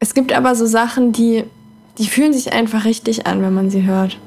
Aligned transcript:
Es 0.00 0.14
gibt 0.14 0.32
aber 0.32 0.54
so 0.54 0.66
Sachen, 0.66 1.12
die, 1.12 1.44
die 1.98 2.06
fühlen 2.06 2.32
sich 2.32 2.52
einfach 2.52 2.84
richtig 2.84 3.26
an, 3.26 3.42
wenn 3.42 3.54
man 3.54 3.70
sie 3.70 3.84
hört. 3.84 4.18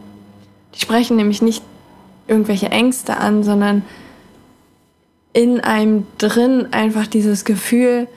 Die 0.75 0.79
sprechen 0.79 1.17
nämlich 1.17 1.41
nicht 1.41 1.63
irgendwelche 2.27 2.69
Ängste 2.69 3.17
an, 3.17 3.43
sondern 3.43 3.83
in 5.33 5.59
einem 5.59 6.05
drin 6.19 6.67
einfach 6.71 7.07
dieses 7.07 7.43
Gefühl, 7.43 8.07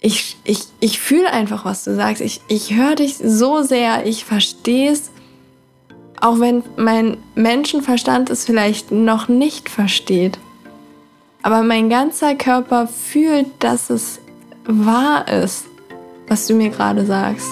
ich, 0.00 0.36
ich, 0.44 0.64
ich 0.80 0.98
fühle 1.00 1.32
einfach, 1.32 1.64
was 1.64 1.84
du 1.84 1.94
sagst. 1.94 2.22
Ich, 2.22 2.40
ich 2.48 2.74
höre 2.74 2.94
dich 2.94 3.18
so 3.18 3.62
sehr, 3.62 4.06
ich 4.06 4.24
verstehe 4.24 4.92
es. 4.92 5.10
Auch 6.20 6.38
wenn 6.38 6.62
mein 6.76 7.18
Menschenverstand 7.34 8.30
es 8.30 8.44
vielleicht 8.44 8.92
noch 8.92 9.28
nicht 9.28 9.68
versteht. 9.68 10.38
Aber 11.42 11.62
mein 11.62 11.88
ganzer 11.88 12.36
Körper 12.36 12.86
fühlt, 12.86 13.46
dass 13.58 13.90
es 13.90 14.20
wahr 14.64 15.26
ist, 15.26 15.66
was 16.28 16.46
du 16.46 16.54
mir 16.54 16.70
gerade 16.70 17.04
sagst. 17.04 17.48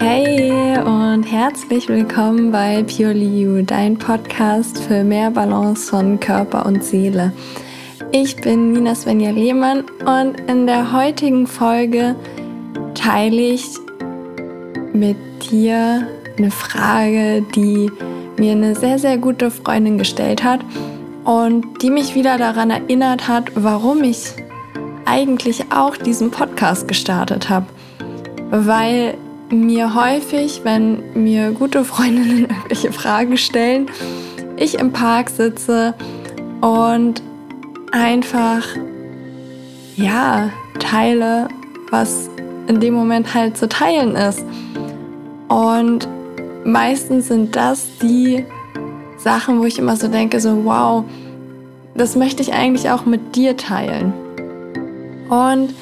Hey 0.00 0.78
und 0.78 1.24
herzlich 1.24 1.88
willkommen 1.88 2.52
bei 2.52 2.82
Purely 2.82 3.42
You, 3.42 3.62
dein 3.62 3.96
Podcast 3.96 4.78
für 4.78 5.04
mehr 5.04 5.30
Balance 5.30 5.90
von 5.90 6.18
Körper 6.18 6.66
und 6.66 6.84
Seele. 6.84 7.32
Ich 8.10 8.36
bin 8.36 8.72
Nina 8.72 8.94
Svenja 8.94 9.30
Lehmann 9.30 9.84
und 10.04 10.38
in 10.50 10.66
der 10.66 10.92
heutigen 10.92 11.46
Folge 11.46 12.14
teile 12.94 13.40
ich 13.40 13.64
mit 14.92 15.16
dir 15.50 16.06
eine 16.36 16.50
Frage, 16.50 17.42
die 17.54 17.90
mir 18.38 18.52
eine 18.52 18.74
sehr, 18.74 18.98
sehr 18.98 19.18
gute 19.18 19.50
Freundin 19.50 19.98
gestellt 19.98 20.42
hat 20.42 20.60
und 21.24 21.82
die 21.82 21.90
mich 21.90 22.14
wieder 22.14 22.38
daran 22.38 22.70
erinnert 22.70 23.28
hat, 23.28 23.52
warum 23.54 24.02
ich 24.02 24.32
eigentlich 25.04 25.72
auch 25.72 25.96
diesen 25.96 26.30
Podcast 26.30 26.88
gestartet 26.88 27.48
habe. 27.48 27.66
Weil 28.50 29.14
mir 29.50 29.94
häufig, 29.94 30.62
wenn 30.64 31.02
mir 31.14 31.52
gute 31.52 31.84
Freundinnen 31.84 32.38
irgendwelche 32.48 32.92
Fragen 32.92 33.36
stellen, 33.36 33.86
ich 34.56 34.78
im 34.78 34.92
Park 34.92 35.30
sitze 35.30 35.94
und 36.60 37.22
einfach, 37.92 38.64
ja, 39.96 40.50
teile, 40.78 41.48
was 41.90 42.30
in 42.66 42.80
dem 42.80 42.94
Moment 42.94 43.34
halt 43.34 43.56
zu 43.56 43.68
teilen 43.68 44.14
ist. 44.14 44.44
Und 45.48 46.08
meistens 46.64 47.28
sind 47.28 47.56
das 47.56 47.86
die 48.00 48.44
Sachen, 49.18 49.60
wo 49.60 49.64
ich 49.64 49.78
immer 49.78 49.96
so 49.96 50.08
denke, 50.08 50.40
so 50.40 50.64
wow, 50.64 51.04
das 51.94 52.16
möchte 52.16 52.42
ich 52.42 52.52
eigentlich 52.52 52.90
auch 52.90 53.04
mit 53.04 53.36
dir 53.36 53.56
teilen. 53.56 54.12
Und 55.28 55.74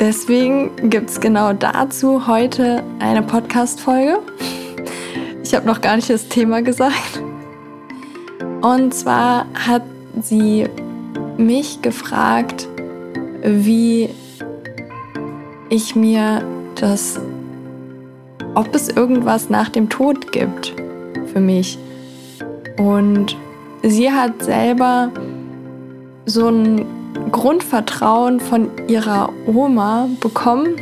deswegen 0.00 0.90
gibt 0.90 1.10
es 1.10 1.20
genau 1.20 1.52
dazu 1.52 2.26
heute 2.26 2.82
eine 2.98 3.22
Podcast-Folge. 3.22 4.18
Ich 5.44 5.54
habe 5.54 5.66
noch 5.66 5.80
gar 5.80 5.96
nicht 5.96 6.10
das 6.10 6.28
Thema 6.28 6.62
gesagt. 6.62 7.22
Und 8.62 8.94
zwar 8.94 9.46
hat 9.54 9.82
sie 10.20 10.66
mich 11.36 11.82
gefragt, 11.82 12.68
wie 13.42 14.08
ich 15.68 15.96
mir 15.96 16.44
das 16.76 17.18
ob 18.54 18.74
es 18.74 18.88
irgendwas 18.88 19.50
nach 19.50 19.68
dem 19.68 19.88
Tod 19.88 20.32
gibt 20.32 20.74
für 21.32 21.40
mich. 21.40 21.78
Und 22.78 23.36
sie 23.82 24.10
hat 24.10 24.42
selber 24.42 25.10
so 26.26 26.48
ein 26.48 26.84
Grundvertrauen 27.30 28.40
von 28.40 28.70
ihrer 28.88 29.30
Oma 29.46 30.08
bekommen, 30.20 30.76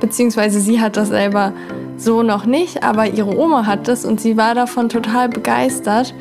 beziehungsweise 0.00 0.60
sie 0.60 0.80
hat 0.80 0.96
das 0.96 1.08
selber 1.08 1.52
so 1.96 2.22
noch 2.22 2.44
nicht, 2.44 2.82
aber 2.82 3.06
ihre 3.06 3.36
Oma 3.38 3.66
hat 3.66 3.88
das 3.88 4.04
und 4.04 4.20
sie 4.20 4.36
war 4.36 4.54
davon 4.54 4.88
total 4.88 5.28
begeistert 5.28 6.14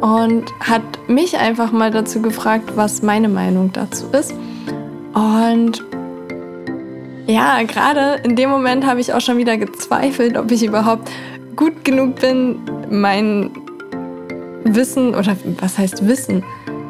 und 0.00 0.44
hat 0.60 0.82
mich 1.08 1.36
einfach 1.38 1.72
mal 1.72 1.90
dazu 1.90 2.22
gefragt, 2.22 2.72
was 2.76 3.02
meine 3.02 3.28
Meinung 3.28 3.72
dazu 3.72 4.06
ist. 4.12 4.34
Und 5.14 5.84
ja, 7.26 7.62
gerade 7.62 8.20
in 8.22 8.36
dem 8.36 8.50
Moment 8.50 8.86
habe 8.86 9.00
ich 9.00 9.12
auch 9.12 9.20
schon 9.20 9.38
wieder 9.38 9.56
gezweifelt, 9.56 10.36
ob 10.36 10.50
ich 10.50 10.64
überhaupt 10.64 11.10
gut 11.56 11.84
genug 11.84 12.16
bin, 12.20 12.58
mein 12.90 13.50
Wissen 14.64 15.14
oder 15.14 15.36
was 15.60 15.78
heißt 15.78 16.06
Wissen, 16.06 16.42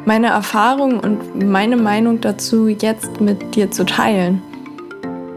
meine 0.05 0.27
Erfahrung 0.27 0.99
und 0.99 1.49
meine 1.49 1.77
Meinung 1.77 2.21
dazu 2.21 2.67
jetzt 2.67 3.21
mit 3.21 3.55
dir 3.55 3.71
zu 3.71 3.85
teilen. 3.85 4.41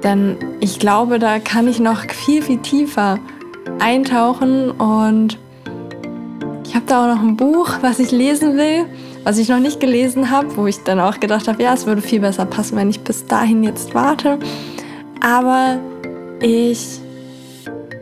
Denn 0.02 0.36
ich 0.60 0.78
glaube, 0.78 1.18
da 1.18 1.38
kann 1.38 1.68
ich 1.68 1.80
noch 1.80 2.02
viel, 2.10 2.42
viel 2.42 2.58
tiefer 2.58 3.18
eintauchen 3.80 4.70
und 4.70 5.38
ich 6.64 6.74
habe 6.74 6.84
da 6.86 7.04
auch 7.04 7.14
noch 7.16 7.22
ein 7.22 7.36
Buch, 7.36 7.70
was 7.80 7.98
ich 7.98 8.10
lesen 8.10 8.56
will, 8.56 8.84
was 9.24 9.38
ich 9.38 9.48
noch 9.48 9.58
nicht 9.58 9.80
gelesen 9.80 10.30
habe, 10.30 10.56
wo 10.56 10.66
ich 10.66 10.82
dann 10.84 11.00
auch 11.00 11.18
gedacht 11.18 11.48
habe, 11.48 11.62
ja, 11.62 11.74
es 11.74 11.86
würde 11.86 12.02
viel 12.02 12.20
besser 12.20 12.44
passen, 12.44 12.76
wenn 12.76 12.90
ich 12.90 13.00
bis 13.00 13.26
dahin 13.26 13.64
jetzt 13.64 13.94
warte. 13.94 14.38
Aber 15.20 15.78
ich 16.40 17.00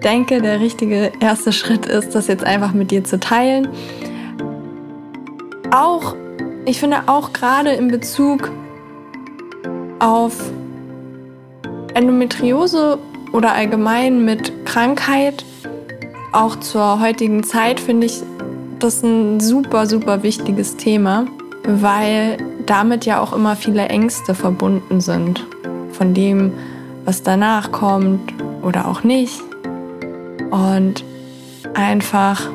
denke, 0.05 0.41
der 0.41 0.61
richtige 0.61 1.13
erste 1.21 1.53
Schritt 1.53 1.87
ist, 1.87 2.15
das 2.15 2.27
jetzt 2.29 2.45
einfach 2.45 2.73
mit 2.73 2.91
dir 2.91 3.05
zu 3.05 3.19
teilen. 3.19 3.69
Auch, 5.71 6.15
ich 6.65 6.79
finde 6.79 6.99
auch 7.07 7.33
gerade 7.33 7.71
in 7.71 7.89
Bezug 7.89 8.51
auf 9.99 10.51
Endometriose 11.95 12.99
oder 13.33 13.53
allgemein 13.53 14.25
mit 14.25 14.67
Krankheit, 14.67 15.45
auch 16.33 16.57
zur 16.57 17.01
heutigen 17.01 17.43
Zeit, 17.43 17.81
finde 17.81 18.07
ich 18.07 18.23
das 18.79 19.03
ein 19.03 19.41
super, 19.41 19.87
super 19.87 20.23
wichtiges 20.23 20.77
Thema, 20.77 21.27
weil 21.67 22.37
damit 22.67 23.07
ja 23.07 23.21
auch 23.21 23.33
immer 23.33 23.57
viele 23.57 23.89
Ängste 23.89 24.35
verbunden 24.35 25.01
sind. 25.01 25.47
Von 25.93 26.13
dem, 26.13 26.53
was 27.07 27.23
danach 27.23 27.73
kommt 27.73 28.35
oder 28.63 28.89
auch 28.89 29.03
nicht. 29.03 29.43
Und 30.51 31.05
einfach, 31.75 32.51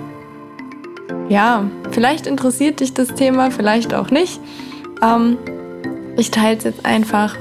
ja, 1.30 1.64
vielleicht 1.92 2.28
interessiert 2.28 2.82
dich 2.82 2.94
das 2.94 3.16
Thema, 3.16 3.50
vielleicht 3.50 3.94
auch 3.94 4.12
nicht. 4.12 4.40
Ähm, 5.02 5.38
ich 6.18 6.30
teile 6.30 6.60
jetzt 6.64 6.86
einfach 6.86 7.38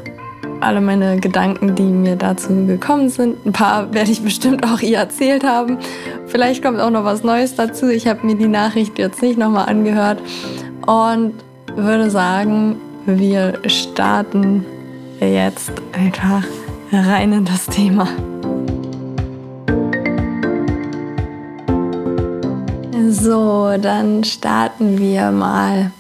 alle 0.61 0.81
meine 0.81 1.19
Gedanken, 1.19 1.75
die 1.75 1.83
mir 1.83 2.17
dazu 2.17 2.67
gekommen 2.67 3.09
sind. 3.09 3.45
Ein 3.45 3.53
paar 3.53 3.93
werde 3.93 4.11
ich 4.11 4.23
bestimmt 4.23 4.65
auch 4.65 4.81
ihr 4.81 4.99
erzählt 4.99 5.45
haben. 5.45 5.79
Vielleicht 6.27 6.63
kommt 6.63 6.81
auch 6.81 6.91
noch 6.91 7.05
was 7.05 7.25
Neues 7.25 7.57
dazu. 7.57 7.89
Ich 7.89 8.07
habe 8.07 8.27
mir 8.27 8.37
die 8.37 8.49
Nachricht 8.49 8.99
jetzt 8.99 9.23
nicht 9.23 9.39
nochmal 9.39 9.69
angehört 9.69 10.21
und 10.87 11.35
würde 11.75 12.11
sagen, 12.11 12.77
wir 13.07 13.59
starten 13.67 14.65
jetzt 15.21 15.73
einfach 15.93 16.45
rein 16.93 17.33
in 17.33 17.45
das 17.45 17.67
Thema. 17.67 18.09
So, 23.09 23.77
dann 23.79 24.25
starten 24.25 24.99
wir 24.99 25.31
mal. 25.31 25.93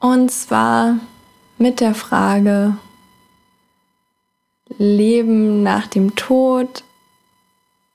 Und 0.00 0.30
zwar 0.30 0.96
mit 1.58 1.80
der 1.80 1.94
Frage, 1.94 2.76
Leben 4.78 5.62
nach 5.62 5.86
dem 5.86 6.16
Tod. 6.16 6.84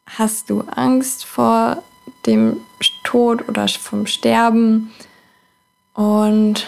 Hast 0.06 0.50
du 0.50 0.62
Angst 0.62 1.26
vor 1.26 1.84
dem 2.26 2.58
Tod 3.04 3.48
oder 3.48 3.68
vom 3.68 4.08
Sterben? 4.08 4.92
Und 5.94 6.68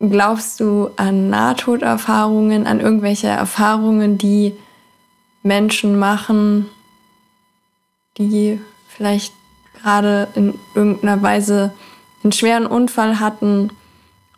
Glaubst 0.00 0.60
du 0.60 0.90
an 0.96 1.28
Nahtoderfahrungen, 1.28 2.66
an 2.66 2.80
irgendwelche 2.80 3.26
Erfahrungen, 3.28 4.16
die 4.16 4.56
Menschen 5.42 5.98
machen, 5.98 6.70
die 8.16 8.58
vielleicht 8.88 9.34
gerade 9.74 10.28
in 10.34 10.58
irgendeiner 10.74 11.20
Weise 11.22 11.74
einen 12.22 12.32
schweren 12.32 12.66
Unfall 12.66 13.20
hatten 13.20 13.72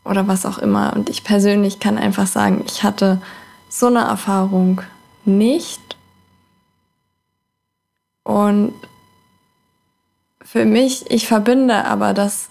oder 0.04 0.26
was 0.26 0.46
auch 0.46 0.58
immer? 0.58 0.94
Und 0.94 1.08
ich 1.08 1.22
persönlich 1.22 1.78
kann 1.78 1.96
einfach 1.96 2.26
sagen, 2.26 2.64
ich 2.66 2.82
hatte 2.82 3.22
so 3.68 3.86
eine 3.86 4.00
Erfahrung 4.00 4.82
nicht. 5.24 5.80
Und 8.24 8.74
für 10.42 10.64
mich, 10.64 11.08
ich 11.08 11.28
verbinde 11.28 11.84
aber 11.84 12.14
das 12.14 12.48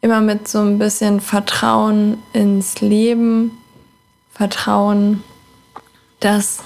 immer 0.00 0.20
mit 0.20 0.48
so 0.48 0.60
ein 0.60 0.78
bisschen 0.78 1.20
Vertrauen 1.20 2.22
ins 2.32 2.80
Leben, 2.80 3.58
Vertrauen, 4.30 5.22
dass 6.20 6.60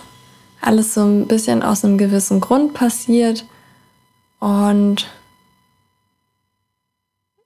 alles 0.61 0.95
so 0.95 1.03
ein 1.03 1.27
bisschen 1.27 1.63
aus 1.63 1.85
einem 1.85 1.99
gewissen 1.99 2.41
Grund 2.41 2.75
passiert 2.75 3.45
und 4.39 5.07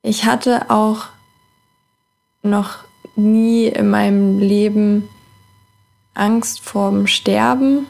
ich 0.02 0.24
hatte 0.24 0.70
auch 0.70 1.06
noch 2.42 2.78
nie 3.16 3.66
in 3.66 3.90
meinem 3.90 4.38
Leben 4.38 5.08
Angst 6.14 6.60
vorm 6.60 7.06
Sterben. 7.06 7.86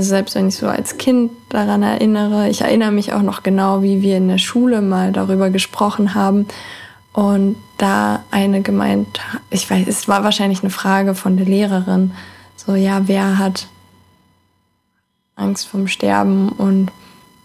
Also 0.00 0.08
selbst 0.08 0.34
wenn 0.34 0.48
ich 0.48 0.56
so 0.56 0.66
als 0.66 0.96
Kind 0.96 1.30
daran 1.50 1.82
erinnere, 1.82 2.48
ich 2.48 2.62
erinnere 2.62 2.90
mich 2.90 3.12
auch 3.12 3.20
noch 3.20 3.42
genau, 3.42 3.82
wie 3.82 4.00
wir 4.00 4.16
in 4.16 4.28
der 4.28 4.38
Schule 4.38 4.80
mal 4.80 5.12
darüber 5.12 5.50
gesprochen 5.50 6.14
haben 6.14 6.46
und 7.12 7.56
da 7.76 8.24
eine 8.30 8.62
gemeint, 8.62 9.20
ich 9.50 9.70
weiß, 9.70 9.86
es 9.86 10.08
war 10.08 10.24
wahrscheinlich 10.24 10.62
eine 10.62 10.70
Frage 10.70 11.14
von 11.14 11.36
der 11.36 11.44
Lehrerin, 11.44 12.12
so 12.56 12.76
ja, 12.76 13.08
wer 13.08 13.36
hat 13.36 13.66
Angst 15.36 15.68
vorm 15.68 15.86
Sterben 15.86 16.48
und 16.48 16.90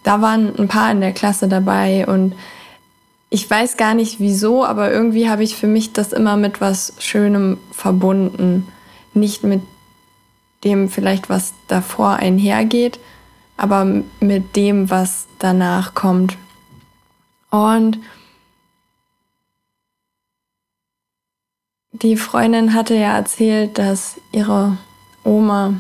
da 0.04 0.22
waren 0.22 0.58
ein 0.58 0.70
paar 0.70 0.92
in 0.92 1.02
der 1.02 1.12
Klasse 1.12 1.50
dabei 1.50 2.08
und 2.08 2.36
ich 3.30 3.50
weiß 3.50 3.76
gar 3.76 3.96
nicht 3.96 4.22
wieso, 4.22 4.64
aber 4.64 4.94
irgendwie 4.94 5.30
habe 5.30 5.44
ich 5.44 5.58
für 5.58 5.68
mich 5.68 5.92
das 5.92 6.14
immer 6.14 6.38
mit 6.38 6.62
was 6.62 6.94
Schönem 7.00 7.58
verbunden. 7.72 8.66
Nicht 9.14 9.44
mit 9.44 9.62
dem 10.66 10.90
vielleicht, 10.90 11.30
was 11.30 11.54
davor 11.68 12.16
einhergeht, 12.16 13.00
aber 13.56 13.86
mit 14.20 14.56
dem, 14.56 14.90
was 14.90 15.28
danach 15.40 15.94
kommt. 15.94 16.38
Und 17.52 18.00
die 21.94 22.18
Freundin 22.18 22.74
hatte 22.74 22.96
ja 22.96 23.16
erzählt, 23.16 23.78
dass 23.78 24.20
ihre 24.34 24.78
Oma 25.24 25.80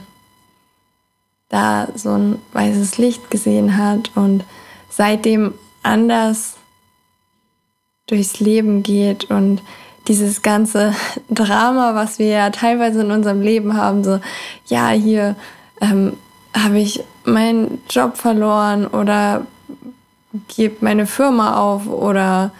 da 1.49 1.89
so 1.95 2.11
ein 2.11 2.41
weißes 2.53 2.97
Licht 2.97 3.29
gesehen 3.29 3.77
hat 3.77 4.11
und 4.15 4.45
seitdem 4.89 5.53
anders 5.83 6.55
durchs 8.07 8.39
Leben 8.39 8.83
geht 8.83 9.25
und 9.25 9.61
dieses 10.07 10.41
ganze 10.41 10.93
Drama, 11.29 11.95
was 11.95 12.19
wir 12.19 12.27
ja 12.27 12.49
teilweise 12.49 13.01
in 13.01 13.11
unserem 13.11 13.41
Leben 13.41 13.75
haben, 13.75 14.03
so, 14.03 14.19
ja, 14.67 14.89
hier 14.89 15.35
ähm, 15.81 16.17
habe 16.55 16.79
ich 16.79 17.03
meinen 17.25 17.81
Job 17.89 18.17
verloren 18.17 18.87
oder 18.87 19.45
gebe 20.47 20.77
meine 20.81 21.05
Firma 21.05 21.57
auf 21.57 21.87
oder 21.87 22.51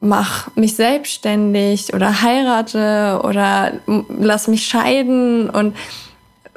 mach 0.00 0.54
mich 0.54 0.76
selbstständig 0.76 1.94
oder 1.94 2.22
heirate 2.22 3.20
oder 3.24 3.72
lass 4.08 4.48
mich 4.48 4.66
scheiden 4.66 5.48
und 5.48 5.76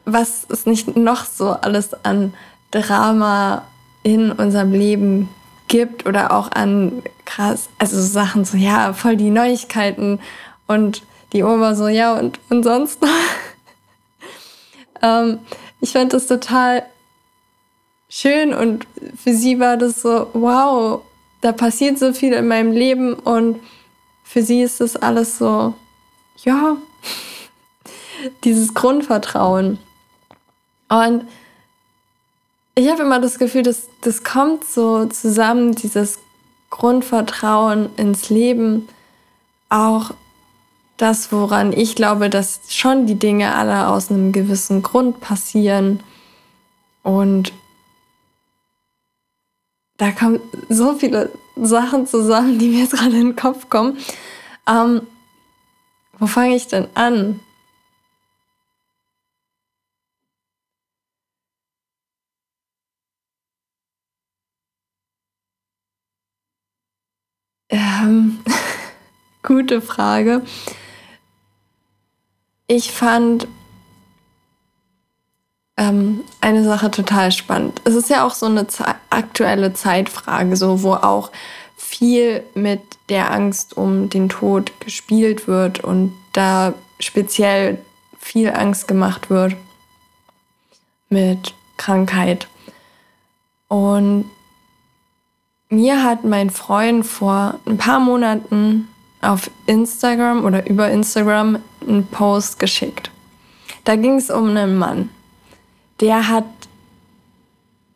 was 0.06 0.46
es 0.50 0.66
nicht 0.66 0.96
noch 0.98 1.26
so 1.26 1.52
alles 1.52 1.94
an 2.04 2.34
Drama 2.72 3.64
in 4.04 4.32
unserem 4.32 4.72
Leben 4.72 5.30
gibt 5.68 6.06
oder 6.06 6.32
auch 6.32 6.52
an 6.52 7.04
krass, 7.28 7.70
also 7.78 8.02
Sachen 8.02 8.46
so, 8.46 8.58
ja, 8.58 8.94
voll 8.94 9.18
die 9.18 9.30
Neuigkeiten 9.30 10.20
und 10.66 11.04
die 11.34 11.44
Oma 11.44 11.76
so, 11.76 11.88
ja, 11.88 12.18
und, 12.18 12.40
und 12.50 12.64
sonst 12.64 13.02
noch. 13.02 13.10
ähm, 15.04 15.40
ich 15.82 15.92
fand 15.92 16.14
das 16.14 16.26
total 16.26 16.84
schön 18.10 18.54
und 18.54 18.88
für 19.16 19.34
sie 19.34 19.60
war 19.60 19.78
das 19.78 20.02
so, 20.02 20.28
wow, 20.34 21.02
da 21.42 21.52
passiert 21.52 22.00
so 22.00 22.14
viel 22.14 22.34
in 22.34 22.48
meinem 22.48 22.72
Leben 22.72 23.14
und 23.14 23.60
für 24.24 24.42
sie 24.42 24.62
ist 24.62 24.80
das 24.80 24.96
alles 24.96 25.38
so, 25.38 25.74
ja, 26.44 26.78
dieses 28.44 28.74
Grundvertrauen. 28.74 29.78
Und 30.90 31.28
ich 32.76 32.90
habe 32.90 33.04
immer 33.04 33.20
das 33.20 33.38
Gefühl, 33.38 33.64
dass 33.64 33.90
das 34.02 34.24
kommt 34.24 34.64
so 34.64 35.06
zusammen, 35.08 35.74
dieses 35.74 36.20
Grundvertrauen 36.78 37.90
ins 37.98 38.30
Leben, 38.30 38.88
auch 39.70 40.12
das, 40.98 41.32
woran 41.32 41.74
ich 41.74 41.96
glaube, 41.96 42.30
dass 42.30 42.60
schon 42.70 43.08
die 43.08 43.18
Dinge 43.18 43.56
alle 43.56 43.88
aus 43.88 44.12
einem 44.12 44.32
gewissen 44.32 44.84
Grund 44.84 45.20
passieren. 45.20 46.02
Und 47.04 47.52
da 49.98 50.12
kommen 50.12 50.40
so 50.70 50.94
viele 50.94 51.32
Sachen 51.56 52.06
zusammen, 52.06 52.60
die 52.60 52.70
mir 52.70 52.82
jetzt 52.82 52.94
gerade 52.94 53.16
in 53.16 53.30
den 53.30 53.36
Kopf 53.36 53.70
kommen. 53.70 53.98
Ähm, 54.68 55.02
wo 56.20 56.28
fange 56.28 56.56
ich 56.56 56.68
denn 56.68 56.88
an? 56.94 57.40
Ähm, 67.70 68.40
gute 69.44 69.82
Frage. 69.82 70.42
Ich 72.68 72.92
fand 72.92 73.48
ähm, 75.78 76.24
eine 76.42 76.64
Sache 76.64 76.92
total 76.92 77.32
spannend. 77.32 77.82
Es 77.86 77.96
ist 77.96 78.10
ja 78.10 78.26
auch 78.26 78.34
so 78.34 78.46
eine 78.46 78.68
Ze 78.68 78.86
aktuelle 79.10 79.74
Zeitfrage, 79.74 80.56
so 80.56 80.84
wo 80.84 80.94
auch 80.94 81.32
viel 81.78 82.44
mit 82.56 82.82
der 83.10 83.32
Angst 83.32 83.78
um 83.78 84.10
den 84.10 84.30
Tod 84.30 84.72
gespielt 84.82 85.48
wird 85.48 85.80
und 85.84 86.14
da 86.34 86.74
speziell 87.00 87.78
viel 88.20 88.52
Angst 88.52 88.88
gemacht 88.88 89.30
wird 89.30 89.56
mit 91.10 91.54
Krankheit. 91.78 92.48
Und 93.70 94.30
mir 95.70 96.04
hat 96.04 96.24
mein 96.24 96.50
Freund 96.50 97.06
vor 97.06 97.60
ein 97.66 97.78
paar 97.78 98.00
Monaten 98.00 98.88
auf 99.22 99.50
Instagram 99.66 100.46
oder 100.46 100.70
über 100.70 100.90
Instagram 100.90 101.60
einen 101.82 102.08
Post 102.08 102.60
geschickt. 102.60 103.12
Da 103.84 103.96
ging 103.96 104.16
es 104.16 104.30
um 104.30 104.50
einen 104.50 104.78
Mann. 104.78 105.10
Der 106.00 106.30
hat 106.30 106.46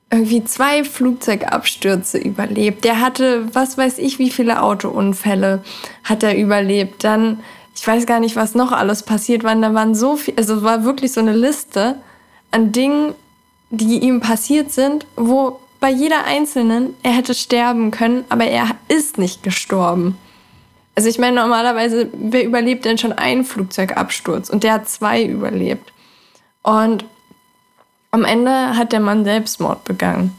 irgendwie 0.09 0.43
zwei 0.43 0.83
Flugzeugabstürze 0.83 2.17
überlebt. 2.17 2.83
Der 2.83 2.99
hatte, 2.99 3.47
was 3.53 3.77
weiß 3.77 3.97
ich, 3.99 4.19
wie 4.19 4.29
viele 4.29 4.61
Autounfälle 4.61 5.63
hat 6.03 6.23
er 6.23 6.37
überlebt. 6.37 7.03
Dann, 7.03 7.39
ich 7.75 7.87
weiß 7.87 8.05
gar 8.05 8.19
nicht, 8.19 8.35
was 8.35 8.53
noch 8.53 8.73
alles 8.73 9.03
passiert 9.03 9.43
war. 9.43 9.55
Da 9.55 9.73
waren 9.73 9.95
so 9.95 10.17
viel, 10.17 10.33
also 10.35 10.63
war 10.63 10.83
wirklich 10.83 11.13
so 11.13 11.21
eine 11.21 11.33
Liste 11.33 11.95
an 12.51 12.73
Dingen, 12.73 13.13
die 13.69 13.99
ihm 13.99 14.19
passiert 14.19 14.71
sind, 14.73 15.05
wo 15.15 15.59
bei 15.81 15.89
jeder 15.89 16.23
einzelnen, 16.25 16.95
er 17.03 17.11
hätte 17.11 17.33
sterben 17.33 17.91
können, 17.91 18.23
aber 18.29 18.45
er 18.45 18.69
ist 18.87 19.17
nicht 19.17 19.43
gestorben. 19.43 20.17
Also 20.95 21.09
ich 21.09 21.17
meine, 21.17 21.41
normalerweise, 21.41 22.09
wer 22.13 22.45
überlebt 22.45 22.85
denn 22.85 22.99
schon 22.99 23.11
einen 23.11 23.43
Flugzeugabsturz? 23.43 24.49
Und 24.49 24.63
der 24.63 24.73
hat 24.73 24.87
zwei 24.87 25.23
überlebt. 25.23 25.91
Und 26.61 27.03
am 28.11 28.23
Ende 28.23 28.77
hat 28.77 28.93
der 28.93 28.99
Mann 28.99 29.25
Selbstmord 29.25 29.83
begangen. 29.83 30.37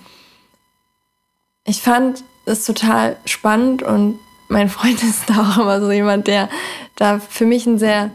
Ich 1.64 1.82
fand 1.82 2.22
es 2.44 2.64
total 2.64 3.16
spannend 3.24 3.82
und 3.82 4.20
mein 4.48 4.68
Freund 4.68 5.02
ist 5.02 5.28
da 5.28 5.42
auch 5.42 5.58
immer 5.58 5.80
so 5.80 5.90
jemand, 5.90 6.28
der 6.28 6.48
da 6.94 7.18
für 7.18 7.46
mich 7.46 7.66
ein 7.66 7.78
sehr 7.78 8.12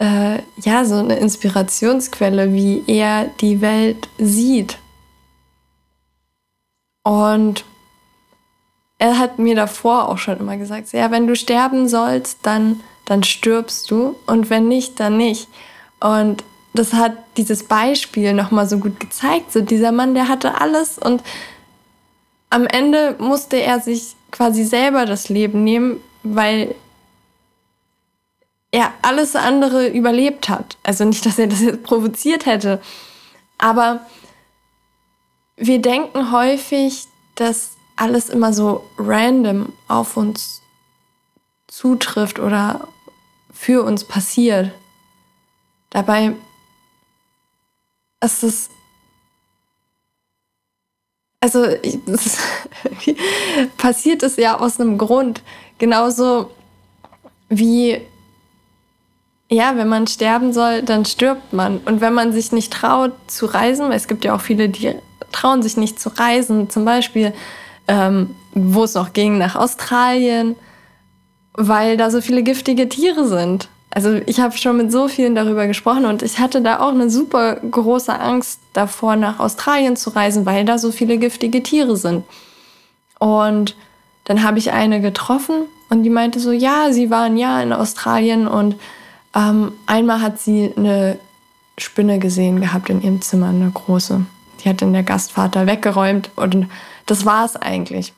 äh, 0.00 0.38
ja, 0.56 0.84
so 0.84 0.96
eine 0.96 1.16
Inspirationsquelle, 1.16 2.52
wie 2.52 2.82
er 2.86 3.26
die 3.40 3.60
Welt 3.60 4.08
sieht. 4.18 4.78
Und 7.02 7.64
er 8.98 9.18
hat 9.18 9.38
mir 9.38 9.54
davor 9.54 10.08
auch 10.08 10.18
schon 10.18 10.38
immer 10.38 10.56
gesagt, 10.56 10.92
ja, 10.92 11.10
wenn 11.10 11.26
du 11.26 11.36
sterben 11.36 11.88
sollst, 11.88 12.38
dann, 12.42 12.80
dann 13.04 13.22
stirbst 13.22 13.90
du 13.90 14.16
und 14.26 14.50
wenn 14.50 14.68
nicht, 14.68 14.98
dann 15.00 15.16
nicht. 15.16 15.48
Und 16.00 16.44
das 16.72 16.94
hat 16.94 17.12
dieses 17.36 17.64
Beispiel 17.64 18.32
nochmal 18.32 18.68
so 18.68 18.78
gut 18.78 19.00
gezeigt. 19.00 19.52
So 19.52 19.60
dieser 19.60 19.92
Mann, 19.92 20.14
der 20.14 20.28
hatte 20.28 20.60
alles 20.60 20.98
und 20.98 21.22
am 22.48 22.66
Ende 22.66 23.16
musste 23.18 23.60
er 23.60 23.80
sich 23.80 24.16
quasi 24.30 24.64
selber 24.64 25.06
das 25.06 25.28
Leben 25.28 25.62
nehmen, 25.64 26.00
weil 26.22 26.74
er 28.70 28.92
alles 29.02 29.34
andere 29.36 29.88
überlebt 29.88 30.48
hat. 30.48 30.76
Also 30.82 31.04
nicht, 31.04 31.24
dass 31.26 31.38
er 31.38 31.48
das 31.48 31.60
jetzt 31.60 31.82
provoziert 31.82 32.46
hätte, 32.46 32.80
aber 33.58 34.06
wir 35.56 35.80
denken 35.80 36.32
häufig, 36.32 37.06
dass 37.34 37.76
alles 37.96 38.30
immer 38.30 38.52
so 38.52 38.84
random 38.96 39.72
auf 39.88 40.16
uns 40.16 40.62
zutrifft 41.66 42.38
oder 42.38 42.88
für 43.52 43.82
uns 43.82 44.04
passiert. 44.04 44.72
Dabei 45.90 46.34
ist 48.22 48.42
es 48.42 48.70
also 51.42 51.66
das 52.06 52.38
passiert 53.78 54.22
es 54.22 54.36
ja 54.36 54.58
aus 54.58 54.78
einem 54.78 54.98
Grund. 54.98 55.42
Genauso 55.78 56.50
wie 57.48 58.02
ja, 59.50 59.76
wenn 59.76 59.88
man 59.88 60.06
sterben 60.06 60.52
soll, 60.52 60.82
dann 60.82 61.04
stirbt 61.04 61.52
man. 61.52 61.78
Und 61.78 62.00
wenn 62.00 62.14
man 62.14 62.32
sich 62.32 62.52
nicht 62.52 62.72
traut 62.72 63.12
zu 63.26 63.46
reisen, 63.46 63.88
weil 63.88 63.96
es 63.96 64.06
gibt 64.06 64.24
ja 64.24 64.34
auch 64.34 64.40
viele, 64.40 64.68
die 64.68 64.94
trauen 65.32 65.62
sich 65.62 65.76
nicht 65.76 66.00
zu 66.00 66.08
reisen. 66.08 66.70
Zum 66.70 66.84
Beispiel, 66.84 67.34
ähm, 67.88 68.36
wo 68.54 68.84
es 68.84 68.94
noch 68.94 69.12
ging, 69.12 69.38
nach 69.38 69.56
Australien, 69.56 70.54
weil 71.54 71.96
da 71.96 72.10
so 72.10 72.20
viele 72.20 72.44
giftige 72.44 72.88
Tiere 72.88 73.26
sind. 73.26 73.68
Also 73.92 74.20
ich 74.26 74.38
habe 74.38 74.56
schon 74.56 74.76
mit 74.76 74.92
so 74.92 75.08
vielen 75.08 75.34
darüber 75.34 75.66
gesprochen 75.66 76.06
und 76.06 76.22
ich 76.22 76.38
hatte 76.38 76.62
da 76.62 76.78
auch 76.78 76.92
eine 76.92 77.10
super 77.10 77.56
große 77.56 78.16
Angst 78.20 78.60
davor, 78.72 79.16
nach 79.16 79.40
Australien 79.40 79.96
zu 79.96 80.10
reisen, 80.10 80.46
weil 80.46 80.64
da 80.64 80.78
so 80.78 80.92
viele 80.92 81.18
giftige 81.18 81.60
Tiere 81.60 81.96
sind. 81.96 82.24
Und 83.18 83.74
dann 84.24 84.44
habe 84.44 84.58
ich 84.58 84.70
eine 84.70 85.00
getroffen 85.00 85.64
und 85.88 86.04
die 86.04 86.10
meinte 86.10 86.38
so, 86.38 86.52
ja, 86.52 86.92
sie 86.92 87.10
war 87.10 87.24
ein 87.24 87.36
Jahr 87.36 87.60
in 87.64 87.72
Australien 87.72 88.46
und 88.46 88.76
ähm, 89.34 89.72
einmal 89.86 90.20
hat 90.20 90.40
sie 90.40 90.72
eine 90.76 91.18
Spinne 91.78 92.18
gesehen 92.18 92.60
gehabt 92.60 92.90
in 92.90 93.02
ihrem 93.02 93.22
Zimmer, 93.22 93.48
eine 93.48 93.70
große. 93.70 94.24
Die 94.62 94.68
hat 94.68 94.82
dann 94.82 94.92
der 94.92 95.02
Gastvater 95.02 95.66
weggeräumt 95.66 96.30
und 96.36 96.68
das 97.06 97.24
war 97.24 97.44
es 97.44 97.56
eigentlich. 97.56 98.12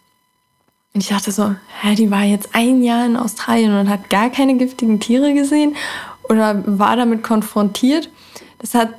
Und 0.94 1.00
ich 1.00 1.08
dachte 1.08 1.32
so, 1.32 1.54
hä, 1.80 1.94
die 1.94 2.10
war 2.10 2.22
jetzt 2.22 2.50
ein 2.52 2.82
Jahr 2.82 3.06
in 3.06 3.16
Australien 3.16 3.74
und 3.78 3.88
hat 3.88 4.10
gar 4.10 4.30
keine 4.30 4.56
giftigen 4.56 5.00
Tiere 5.00 5.32
gesehen 5.32 5.76
oder 6.24 6.62
war 6.66 6.96
damit 6.96 7.22
konfrontiert. 7.22 8.10
Das 8.58 8.74
hat 8.74 8.90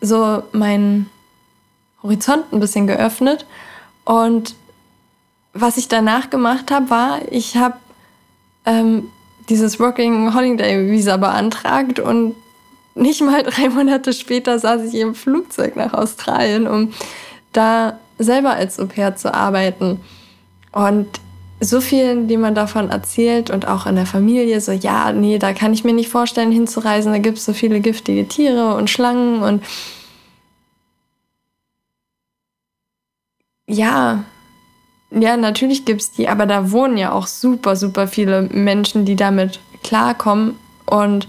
so 0.00 0.42
meinen 0.52 1.08
Horizont 2.02 2.52
ein 2.52 2.60
bisschen 2.60 2.86
geöffnet. 2.86 3.46
Und 4.04 4.54
was 5.52 5.76
ich 5.76 5.88
danach 5.88 6.30
gemacht 6.30 6.70
habe, 6.70 6.90
war, 6.90 7.20
ich 7.30 7.56
habe 7.56 7.76
ähm, 8.66 9.08
dieses 9.48 9.80
Working 9.80 10.34
Holiday 10.34 10.90
Visa 10.90 11.16
beantragt 11.16 12.00
und 12.00 12.34
nicht 12.94 13.20
mal 13.22 13.42
drei 13.42 13.68
Monate 13.74 14.12
später 14.12 14.58
saß 14.58 14.82
ich 14.84 14.94
im 14.94 15.14
Flugzeug 15.14 15.76
nach 15.76 15.94
Australien, 15.94 16.66
um 16.66 16.92
da 17.52 17.98
selber 18.18 18.50
als 18.50 18.78
Au 18.78 18.86
pair 18.86 19.16
zu 19.16 19.32
arbeiten. 19.32 20.00
Und 20.72 21.06
so 21.60 21.80
vielen, 21.80 22.28
die 22.28 22.36
man 22.36 22.54
davon 22.54 22.90
erzählt 22.90 23.50
und 23.50 23.66
auch 23.66 23.86
in 23.86 23.96
der 23.96 24.06
Familie, 24.06 24.60
so, 24.60 24.72
ja, 24.72 25.12
nee, 25.12 25.38
da 25.38 25.52
kann 25.52 25.72
ich 25.72 25.84
mir 25.84 25.92
nicht 25.92 26.08
vorstellen, 26.08 26.52
hinzureisen, 26.52 27.12
da 27.12 27.18
gibt 27.18 27.38
es 27.38 27.44
so 27.44 27.52
viele 27.52 27.80
giftige 27.80 28.28
Tiere 28.28 28.74
und 28.74 28.90
Schlangen 28.90 29.42
und 29.42 29.64
ja, 33.68 34.24
ja, 35.10 35.36
natürlich 35.36 35.84
gibt 35.84 36.02
es 36.02 36.12
die, 36.12 36.28
aber 36.28 36.46
da 36.46 36.70
wohnen 36.70 36.98
ja 36.98 37.12
auch 37.12 37.26
super, 37.26 37.76
super 37.76 38.08
viele 38.08 38.42
Menschen, 38.42 39.04
die 39.04 39.16
damit 39.16 39.60
klarkommen 39.82 40.56
und 40.86 41.28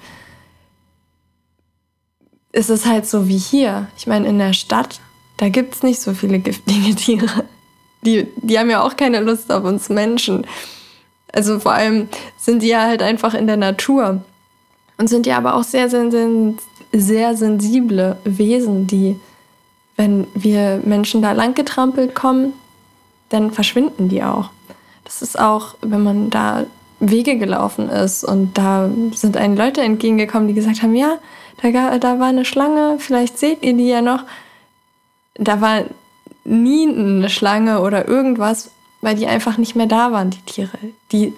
es 2.51 2.69
ist 2.69 2.85
halt 2.85 3.05
so 3.05 3.27
wie 3.27 3.37
hier. 3.37 3.87
Ich 3.97 4.07
meine, 4.07 4.27
in 4.27 4.39
der 4.39 4.53
Stadt, 4.53 4.99
da 5.37 5.49
gibt 5.49 5.75
es 5.75 5.83
nicht 5.83 6.01
so 6.01 6.13
viele 6.13 6.39
giftige 6.39 6.95
Tiere. 6.95 7.45
Die, 8.01 8.27
die 8.37 8.57
haben 8.57 8.69
ja 8.69 8.81
auch 8.81 8.97
keine 8.97 9.19
Lust 9.19 9.51
auf 9.51 9.63
uns 9.63 9.89
Menschen. 9.89 10.45
Also 11.31 11.59
vor 11.59 11.73
allem 11.73 12.09
sind 12.37 12.63
die 12.63 12.69
ja 12.69 12.81
halt 12.81 13.01
einfach 13.01 13.33
in 13.33 13.45
der 13.45 13.57
Natur 13.57 14.23
und 14.97 15.09
sind 15.09 15.25
ja 15.25 15.37
aber 15.37 15.55
auch 15.55 15.63
sehr, 15.63 15.89
sehr, 15.89 16.09
sehr 16.91 17.37
sensible 17.37 18.17
Wesen, 18.23 18.87
die, 18.87 19.19
wenn 19.95 20.27
wir 20.33 20.81
Menschen 20.83 21.21
da 21.21 21.33
lang 21.33 21.53
getrampelt 21.53 22.15
kommen, 22.15 22.53
dann 23.29 23.51
verschwinden 23.51 24.09
die 24.09 24.23
auch. 24.23 24.49
Das 25.05 25.21
ist 25.21 25.39
auch, 25.39 25.75
wenn 25.81 26.03
man 26.03 26.29
da 26.29 26.65
Wege 26.99 27.37
gelaufen 27.37 27.89
ist 27.89 28.23
und 28.23 28.57
da 28.57 28.89
sind 29.13 29.37
einen 29.37 29.55
Leute 29.55 29.81
entgegengekommen, 29.81 30.47
die 30.47 30.53
gesagt 30.53 30.83
haben, 30.83 30.95
ja, 30.95 31.17
da, 31.61 31.97
da 31.97 32.19
war 32.19 32.27
eine 32.27 32.45
Schlange, 32.45 32.97
vielleicht 32.99 33.37
seht 33.37 33.63
ihr 33.63 33.73
die 33.73 33.87
ja 33.87 34.01
noch. 34.01 34.23
Da 35.35 35.61
war 35.61 35.85
nie 36.43 36.87
eine 36.87 37.29
Schlange 37.29 37.81
oder 37.81 38.07
irgendwas, 38.07 38.71
weil 39.01 39.15
die 39.15 39.27
einfach 39.27 39.57
nicht 39.57 39.75
mehr 39.75 39.85
da 39.85 40.11
waren, 40.11 40.29
die 40.29 40.41
Tiere. 40.41 40.77
Die, 41.11 41.33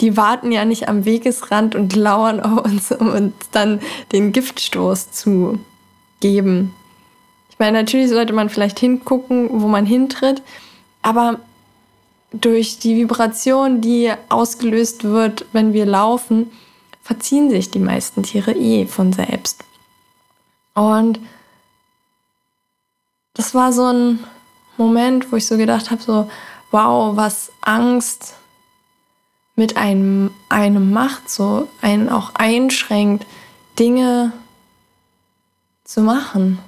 die 0.00 0.16
warten 0.16 0.50
ja 0.50 0.64
nicht 0.64 0.88
am 0.88 1.04
Wegesrand 1.04 1.74
und 1.74 1.94
lauern 1.94 2.40
auf 2.40 2.64
uns, 2.64 2.90
um 2.92 3.08
uns 3.08 3.34
dann 3.52 3.80
den 4.12 4.32
Giftstoß 4.32 5.12
zu 5.12 5.58
geben. 6.20 6.74
Ich 7.50 7.58
meine, 7.58 7.78
natürlich 7.78 8.10
sollte 8.10 8.32
man 8.32 8.50
vielleicht 8.50 8.78
hingucken, 8.78 9.48
wo 9.50 9.68
man 9.68 9.86
hintritt, 9.86 10.42
aber 11.06 11.38
durch 12.32 12.80
die 12.80 12.96
Vibration, 12.96 13.80
die 13.80 14.12
ausgelöst 14.28 15.04
wird, 15.04 15.46
wenn 15.52 15.72
wir 15.72 15.86
laufen, 15.86 16.50
verziehen 17.00 17.48
sich 17.48 17.70
die 17.70 17.78
meisten 17.78 18.24
Tiere 18.24 18.52
eh 18.52 18.86
von 18.86 19.12
selbst. 19.12 19.62
Und 20.74 21.20
das 23.34 23.54
war 23.54 23.72
so 23.72 23.84
ein 23.84 24.18
Moment, 24.78 25.30
wo 25.30 25.36
ich 25.36 25.46
so 25.46 25.56
gedacht 25.56 25.92
habe, 25.92 26.02
so, 26.02 26.28
wow, 26.72 27.16
was 27.16 27.52
Angst 27.60 28.34
mit 29.54 29.76
einem, 29.76 30.32
einem 30.48 30.92
macht, 30.92 31.30
so 31.30 31.68
einen 31.82 32.08
auch 32.08 32.34
einschränkt, 32.34 33.24
Dinge 33.78 34.32
zu 35.84 36.00
machen. 36.00 36.58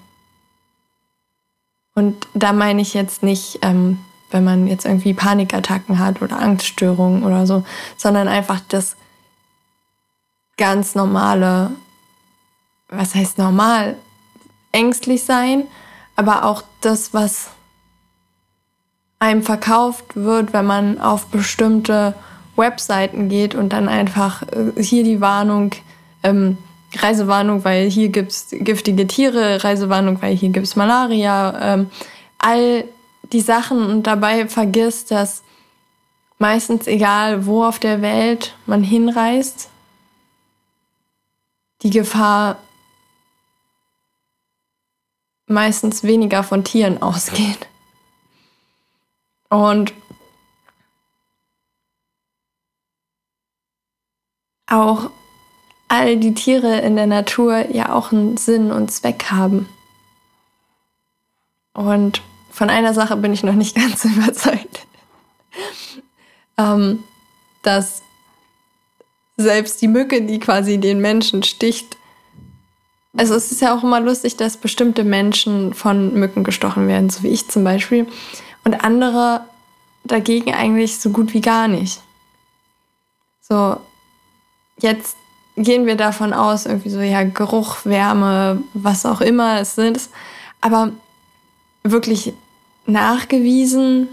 Und 1.96 2.28
da 2.34 2.52
meine 2.52 2.82
ich 2.82 2.94
jetzt 2.94 3.24
nicht, 3.24 3.58
ähm, 3.62 3.98
wenn 4.30 4.44
man 4.44 4.66
jetzt 4.66 4.84
irgendwie 4.84 5.14
Panikattacken 5.14 5.98
hat 5.98 6.22
oder 6.22 6.38
Angststörungen 6.38 7.24
oder 7.24 7.46
so, 7.46 7.64
sondern 7.96 8.28
einfach 8.28 8.60
das 8.68 8.96
ganz 10.56 10.94
normale, 10.94 11.70
was 12.88 13.14
heißt 13.14 13.38
normal, 13.38 13.96
ängstlich 14.72 15.24
sein, 15.24 15.64
aber 16.16 16.44
auch 16.44 16.62
das, 16.80 17.14
was 17.14 17.48
einem 19.18 19.42
verkauft 19.42 20.14
wird, 20.14 20.52
wenn 20.52 20.66
man 20.66 21.00
auf 21.00 21.26
bestimmte 21.26 22.14
Webseiten 22.56 23.28
geht 23.28 23.54
und 23.54 23.72
dann 23.72 23.88
einfach 23.88 24.42
äh, 24.42 24.82
hier 24.82 25.04
die 25.04 25.20
Warnung, 25.20 25.70
ähm, 26.22 26.58
Reisewarnung, 26.96 27.64
weil 27.64 27.88
hier 27.90 28.08
gibt 28.08 28.32
es 28.32 28.48
giftige 28.50 29.06
Tiere, 29.06 29.62
Reisewarnung, 29.62 30.20
weil 30.22 30.34
hier 30.34 30.48
gibt 30.50 30.66
es 30.66 30.76
Malaria, 30.76 31.74
ähm, 31.74 31.90
all 32.38 32.84
die 33.32 33.40
Sachen 33.40 33.84
und 33.84 34.04
dabei 34.04 34.48
vergisst, 34.48 35.10
dass 35.10 35.42
meistens 36.38 36.86
egal, 36.86 37.46
wo 37.46 37.64
auf 37.64 37.78
der 37.78 38.00
Welt 38.00 38.54
man 38.66 38.82
hinreist, 38.82 39.70
die 41.82 41.90
Gefahr 41.90 42.58
meistens 45.46 46.02
weniger 46.02 46.42
von 46.42 46.64
Tieren 46.64 47.00
ausgeht. 47.02 47.66
Und 49.48 49.94
auch 54.66 55.10
all 55.88 56.18
die 56.18 56.34
Tiere 56.34 56.80
in 56.80 56.96
der 56.96 57.06
Natur 57.06 57.70
ja 57.70 57.94
auch 57.94 58.12
einen 58.12 58.36
Sinn 58.36 58.70
und 58.70 58.90
Zweck 58.90 59.30
haben. 59.30 59.68
Und 61.72 62.22
von 62.50 62.70
einer 62.70 62.94
Sache 62.94 63.16
bin 63.16 63.32
ich 63.32 63.42
noch 63.42 63.54
nicht 63.54 63.74
ganz 63.76 64.04
überzeugt, 64.04 64.86
ähm, 66.56 67.04
dass 67.62 68.02
selbst 69.36 69.80
die 69.80 69.88
Mücke, 69.88 70.22
die 70.22 70.40
quasi 70.40 70.78
den 70.78 71.00
Menschen 71.00 71.42
sticht, 71.42 71.96
also 73.16 73.34
es 73.34 73.50
ist 73.50 73.60
ja 73.60 73.76
auch 73.76 73.82
immer 73.82 74.00
lustig, 74.00 74.36
dass 74.36 74.56
bestimmte 74.56 75.04
Menschen 75.04 75.74
von 75.74 76.14
Mücken 76.14 76.44
gestochen 76.44 76.86
werden, 76.88 77.10
so 77.10 77.22
wie 77.22 77.28
ich 77.28 77.48
zum 77.48 77.64
Beispiel 77.64 78.06
und 78.64 78.84
andere 78.84 79.42
dagegen 80.04 80.54
eigentlich 80.54 80.98
so 80.98 81.10
gut 81.10 81.34
wie 81.34 81.40
gar 81.40 81.68
nicht. 81.68 82.00
So, 83.40 83.78
jetzt 84.78 85.16
gehen 85.56 85.86
wir 85.86 85.96
davon 85.96 86.32
aus, 86.32 86.66
irgendwie 86.66 86.90
so, 86.90 87.00
ja, 87.00 87.24
Geruch, 87.24 87.84
Wärme, 87.84 88.62
was 88.74 89.06
auch 89.06 89.20
immer 89.20 89.60
es 89.60 89.78
ist, 89.78 90.10
aber 90.60 90.92
wirklich 91.82 92.32
nachgewiesen, 92.86 94.08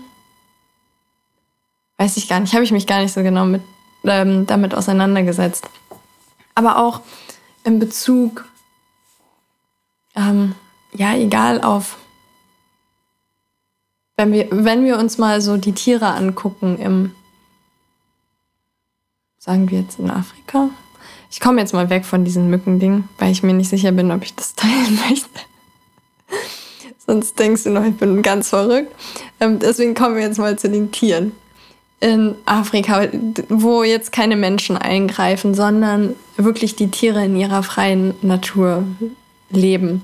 weiß 1.98 2.18
ich 2.18 2.28
gar 2.28 2.40
nicht, 2.40 2.54
habe 2.54 2.64
ich 2.64 2.72
mich 2.72 2.88
gar 2.88 3.02
nicht 3.02 3.14
so 3.14 3.24
genau 3.24 3.46
mit, 3.46 3.62
ähm, 4.04 4.46
damit 4.46 4.76
auseinandergesetzt. 4.76 5.70
Aber 6.56 6.78
auch 6.78 7.02
in 7.64 7.80
Bezug, 7.80 8.46
ähm, 10.16 10.56
ja, 10.94 11.16
egal 11.16 11.62
auf 11.62 11.98
wenn 14.18 14.32
wir, 14.32 14.48
wenn 14.52 14.86
wir 14.86 14.98
uns 14.98 15.18
mal 15.18 15.42
so 15.42 15.58
die 15.58 15.74
Tiere 15.74 16.08
angucken 16.08 16.78
im, 16.78 17.12
sagen 19.38 19.70
wir 19.70 19.82
jetzt 19.82 20.00
in 20.00 20.10
Afrika. 20.10 20.70
Ich 21.30 21.40
komme 21.40 21.60
jetzt 21.60 21.74
mal 21.74 21.90
weg 21.90 22.06
von 22.06 22.24
diesem 22.24 22.50
Mückending, 22.50 23.10
weil 23.18 23.32
ich 23.32 23.44
mir 23.44 23.54
nicht 23.54 23.70
sicher 23.70 23.92
bin, 23.92 24.12
ob 24.12 24.24
ich 24.24 24.36
das 24.36 24.56
teilen 24.56 25.00
möchte. 25.10 25.40
Sonst 27.08 27.38
denkst 27.38 27.64
du 27.64 27.70
noch, 27.70 27.84
ich 27.84 27.96
bin 27.96 28.22
ganz 28.22 28.50
verrückt. 28.50 28.92
Ähm, 29.40 29.60
deswegen 29.60 29.94
kommen 29.94 30.16
wir 30.16 30.24
jetzt 30.24 30.40
mal 30.40 30.58
zu 30.58 30.70
den 30.70 30.92
Tieren. 30.92 31.34
In 32.00 32.36
Afrika, 32.46 33.08
wo 33.48 33.84
jetzt 33.84 34.12
keine 34.12 34.36
Menschen 34.36 34.78
eingreifen, 34.78 35.54
sondern 35.54 36.16
wirklich 36.36 36.76
die 36.76 36.92
Tiere 36.92 37.24
in 37.24 37.36
ihrer 37.36 37.64
freien 37.64 38.14
Natur 38.22 38.84
leben. 39.50 40.02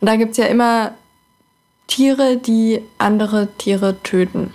Und 0.00 0.06
da 0.08 0.16
gibt 0.16 0.32
es 0.32 0.36
ja 0.38 0.46
immer 0.46 0.92
Tiere, 1.86 2.36
die 2.36 2.82
andere 2.98 3.48
Tiere 3.58 4.02
töten. 4.02 4.54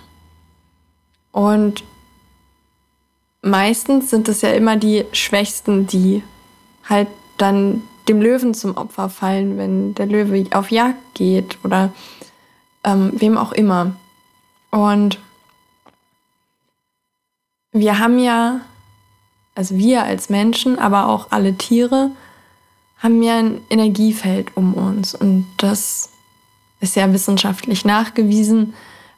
Und 1.32 1.84
meistens 3.42 4.10
sind 4.10 4.28
es 4.28 4.40
ja 4.42 4.50
immer 4.50 4.76
die 4.76 5.04
Schwächsten, 5.12 5.86
die 5.86 6.22
halt 6.88 7.08
dann 7.36 7.82
dem 8.08 8.20
Löwen 8.20 8.54
zum 8.54 8.76
Opfer 8.76 9.08
fallen, 9.08 9.58
wenn 9.58 9.94
der 9.94 10.06
Löwe 10.06 10.44
auf 10.52 10.70
Jagd 10.70 11.14
geht 11.14 11.58
oder 11.64 11.92
ähm, 12.84 13.12
wem 13.14 13.38
auch 13.38 13.52
immer. 13.52 13.96
Und 14.70 15.18
wir 17.72 17.98
haben 17.98 18.18
ja, 18.18 18.60
also 19.54 19.76
wir 19.76 20.04
als 20.04 20.28
Menschen, 20.28 20.78
aber 20.78 21.08
auch 21.08 21.28
alle 21.30 21.56
Tiere, 21.56 22.10
haben 22.98 23.22
ja 23.22 23.38
ein 23.38 23.62
Energiefeld 23.68 24.56
um 24.56 24.74
uns. 24.74 25.14
Und 25.14 25.46
das 25.58 26.10
ist 26.80 26.96
ja 26.96 27.12
wissenschaftlich 27.12 27.84
nachgewiesen. 27.84 28.74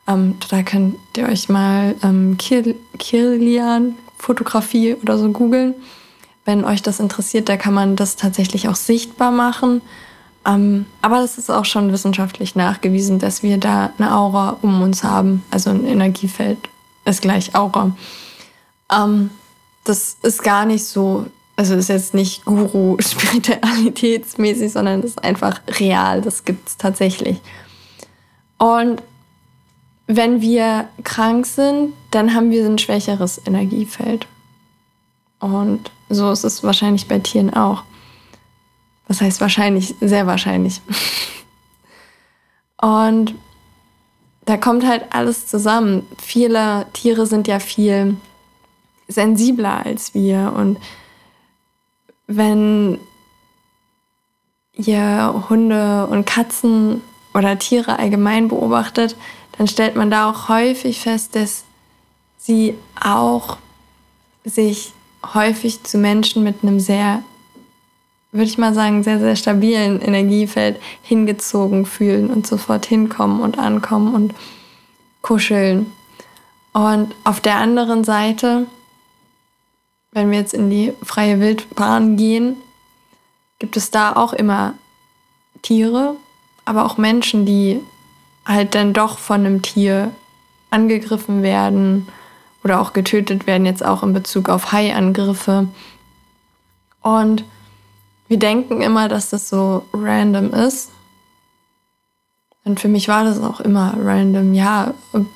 Ähm, 0.08 0.36
da 0.48 0.62
könnt 0.62 0.96
ihr 1.16 1.28
euch 1.28 1.48
mal 1.48 1.94
ähm, 2.02 2.36
Kirlian-Fotografie 2.38 4.94
oder 4.94 5.18
so 5.18 5.30
googeln. 5.30 5.74
Wenn 6.46 6.64
euch 6.64 6.80
das 6.80 7.00
interessiert, 7.00 7.50
da 7.50 7.58
kann 7.58 7.74
man 7.74 7.96
das 7.96 8.16
tatsächlich 8.16 8.68
auch 8.68 8.76
sichtbar 8.76 9.30
machen. 9.30 9.82
Ähm, 10.46 10.86
aber 11.02 11.16
das 11.16 11.36
ist 11.38 11.50
auch 11.50 11.64
schon 11.64 11.90
wissenschaftlich 11.92 12.54
nachgewiesen, 12.54 13.18
dass 13.18 13.42
wir 13.42 13.58
da 13.58 13.90
eine 13.98 14.16
Aura 14.16 14.56
um 14.62 14.80
uns 14.80 15.02
haben. 15.02 15.42
Also 15.50 15.70
ein 15.70 15.84
Energiefeld 15.84 16.58
ist 17.04 17.20
gleich 17.20 17.56
Aura. 17.56 17.96
Ähm, 18.92 19.30
das 19.84 20.18
ist 20.22 20.40
gar 20.42 20.64
nicht 20.64 20.84
so, 20.84 21.26
also 21.56 21.74
ist 21.74 21.88
jetzt 21.88 22.14
nicht 22.14 22.44
Guru-spiritualitätsmäßig, 22.44 24.72
sondern 24.72 25.02
ist 25.02 25.24
einfach 25.24 25.60
real. 25.80 26.22
Das 26.22 26.44
gibt 26.44 26.68
es 26.68 26.76
tatsächlich. 26.76 27.38
Und 28.58 29.02
wenn 30.06 30.40
wir 30.40 30.86
krank 31.02 31.46
sind, 31.46 31.94
dann 32.12 32.34
haben 32.34 32.50
wir 32.50 32.64
ein 32.64 32.78
schwächeres 32.78 33.40
Energiefeld. 33.44 34.28
Und 35.38 35.90
so 36.08 36.30
ist 36.30 36.44
es 36.44 36.62
wahrscheinlich 36.62 37.08
bei 37.08 37.18
Tieren 37.18 37.52
auch. 37.54 37.84
Was 39.08 39.20
heißt 39.20 39.40
wahrscheinlich? 39.40 39.94
Sehr 40.00 40.26
wahrscheinlich. 40.26 40.80
Und 42.80 43.34
da 44.44 44.56
kommt 44.56 44.86
halt 44.86 45.04
alles 45.10 45.46
zusammen. 45.46 46.06
Viele 46.18 46.86
Tiere 46.92 47.26
sind 47.26 47.48
ja 47.48 47.58
viel 47.58 48.16
sensibler 49.08 49.84
als 49.84 50.14
wir. 50.14 50.52
Und 50.56 50.78
wenn 52.26 52.98
ihr 54.74 55.44
Hunde 55.48 56.06
und 56.06 56.26
Katzen 56.26 57.02
oder 57.34 57.58
Tiere 57.58 57.98
allgemein 57.98 58.48
beobachtet, 58.48 59.16
dann 59.56 59.68
stellt 59.68 59.96
man 59.96 60.10
da 60.10 60.30
auch 60.30 60.48
häufig 60.48 61.00
fest, 61.00 61.34
dass 61.34 61.64
sie 62.36 62.76
auch 63.00 63.58
sich 64.44 64.92
häufig 65.34 65.82
zu 65.84 65.98
Menschen 65.98 66.42
mit 66.42 66.62
einem 66.62 66.80
sehr, 66.80 67.22
würde 68.32 68.46
ich 68.46 68.58
mal 68.58 68.74
sagen, 68.74 69.02
sehr, 69.02 69.18
sehr 69.18 69.36
stabilen 69.36 70.00
Energiefeld 70.00 70.80
hingezogen 71.02 71.86
fühlen 71.86 72.30
und 72.30 72.46
sofort 72.46 72.86
hinkommen 72.86 73.40
und 73.40 73.58
ankommen 73.58 74.14
und 74.14 74.34
kuscheln. 75.22 75.92
Und 76.72 77.14
auf 77.24 77.40
der 77.40 77.56
anderen 77.56 78.04
Seite, 78.04 78.66
wenn 80.12 80.30
wir 80.30 80.38
jetzt 80.38 80.54
in 80.54 80.70
die 80.70 80.92
freie 81.02 81.40
Wildbahn 81.40 82.16
gehen, 82.16 82.56
gibt 83.58 83.76
es 83.76 83.90
da 83.90 84.14
auch 84.14 84.32
immer 84.32 84.74
Tiere, 85.62 86.16
aber 86.64 86.84
auch 86.84 86.98
Menschen, 86.98 87.46
die 87.46 87.80
halt 88.44 88.74
dann 88.74 88.92
doch 88.92 89.18
von 89.18 89.40
einem 89.40 89.62
Tier 89.62 90.12
angegriffen 90.70 91.42
werden 91.42 92.08
oder 92.66 92.80
auch 92.80 92.92
getötet 92.92 93.46
werden, 93.46 93.64
jetzt 93.64 93.86
auch 93.86 94.02
in 94.02 94.12
Bezug 94.12 94.48
auf 94.48 94.72
Haiangriffe. 94.72 95.68
Und 97.00 97.44
wir 98.26 98.40
denken 98.40 98.82
immer, 98.82 99.06
dass 99.06 99.30
das 99.30 99.48
so 99.48 99.86
random 99.92 100.52
ist. 100.52 100.90
Und 102.64 102.80
für 102.80 102.88
mich 102.88 103.06
war 103.06 103.22
das 103.22 103.40
auch 103.40 103.60
immer 103.60 103.94
random. 103.96 104.52
Ja, 104.52 104.94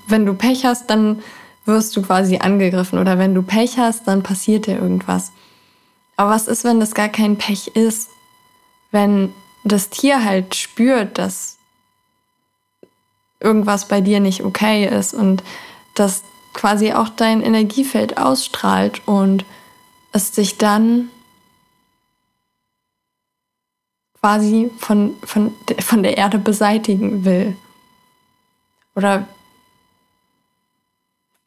wenn 0.08 0.26
du 0.26 0.34
Pech 0.34 0.64
hast, 0.64 0.90
dann 0.90 1.22
wirst 1.66 1.96
du 1.96 2.02
quasi 2.02 2.38
angegriffen. 2.38 2.98
Oder 2.98 3.16
wenn 3.16 3.32
du 3.32 3.42
Pech 3.42 3.78
hast, 3.78 4.08
dann 4.08 4.24
passiert 4.24 4.66
dir 4.66 4.80
irgendwas. 4.80 5.30
Aber 6.16 6.30
was 6.30 6.48
ist, 6.48 6.64
wenn 6.64 6.80
das 6.80 6.94
gar 6.94 7.08
kein 7.08 7.38
Pech 7.38 7.68
ist? 7.76 8.10
Wenn 8.90 9.32
das 9.62 9.88
Tier 9.88 10.24
halt 10.24 10.56
spürt, 10.56 11.16
dass 11.16 11.58
irgendwas 13.38 13.86
bei 13.86 14.00
dir 14.00 14.18
nicht 14.18 14.42
okay 14.42 14.88
ist 14.88 15.14
und 15.14 15.44
dass 15.94 16.24
quasi 16.52 16.92
auch 16.92 17.08
dein 17.08 17.42
Energiefeld 17.42 18.18
ausstrahlt 18.18 19.06
und 19.06 19.44
es 20.12 20.34
sich 20.34 20.58
dann 20.58 21.10
quasi 24.20 24.70
von, 24.78 25.16
von, 25.24 25.54
von 25.78 26.02
der 26.02 26.18
Erde 26.18 26.38
beseitigen 26.38 27.24
will. 27.24 27.56
Oder 28.94 29.26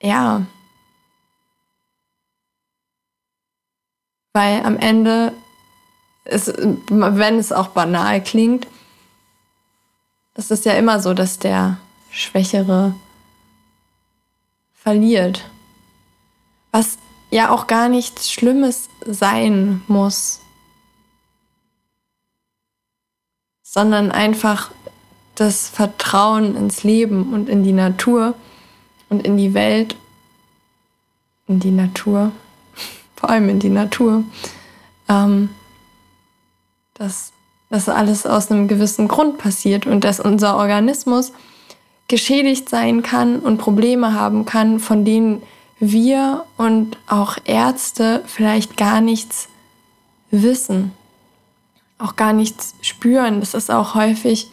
ja. 0.02 0.46
Weil 4.34 4.66
am 4.66 4.78
Ende, 4.78 5.34
ist, 6.26 6.54
wenn 6.58 7.38
es 7.38 7.52
auch 7.52 7.68
banal 7.70 8.24
klingt, 8.24 8.68
es 10.34 10.50
ist 10.50 10.66
ja 10.66 10.74
immer 10.74 11.00
so, 11.00 11.14
dass 11.14 11.38
der 11.38 11.78
Schwächere 12.10 12.96
verliert. 14.84 15.50
Was 16.72 16.98
ja 17.32 17.50
auch 17.50 17.68
gar 17.68 17.88
nichts 17.88 18.32
Schlimmes 18.32 18.90
sein 19.06 19.82
muss, 19.88 20.42
sondern 23.64 24.12
einfach 24.12 24.72
das 25.36 25.70
Vertrauen 25.70 26.56
ins 26.56 26.84
Leben 26.84 27.34
und 27.34 27.50
in 27.50 27.64
die 27.64 27.72
Natur 27.72 28.36
und 29.10 29.26
in 29.26 29.38
die 29.38 29.54
Welt, 29.54 29.96
in 31.48 31.60
die 31.60 31.72
Natur, 31.72 32.32
vor 33.16 33.30
allem 33.30 33.50
in 33.50 33.60
die 33.60 33.70
Natur, 33.70 34.24
ähm, 35.08 35.50
dass 36.94 37.32
das 37.70 37.90
alles 37.90 38.28
aus 38.28 38.52
einem 38.52 38.68
gewissen 38.68 39.08
Grund 39.08 39.38
passiert 39.38 39.88
und 39.88 40.04
dass 40.04 40.20
unser 40.20 40.58
Organismus 40.58 41.32
geschädigt 42.14 42.70
sein 42.70 43.02
kann 43.02 43.40
und 43.40 43.58
Probleme 43.58 44.14
haben 44.14 44.46
kann, 44.46 44.80
von 44.80 45.04
denen 45.04 45.42
wir 45.80 46.46
und 46.58 46.96
auch 47.08 47.38
Ärzte 47.44 48.22
vielleicht 48.28 48.78
gar 48.78 49.02
nichts 49.02 49.50
wissen, 50.30 50.92
auch 51.98 52.16
gar 52.16 52.32
nichts 52.32 52.76
spüren. 52.82 53.40
Das 53.40 53.56
ist 53.56 53.72
auch 53.72 53.96
häufig 53.96 54.52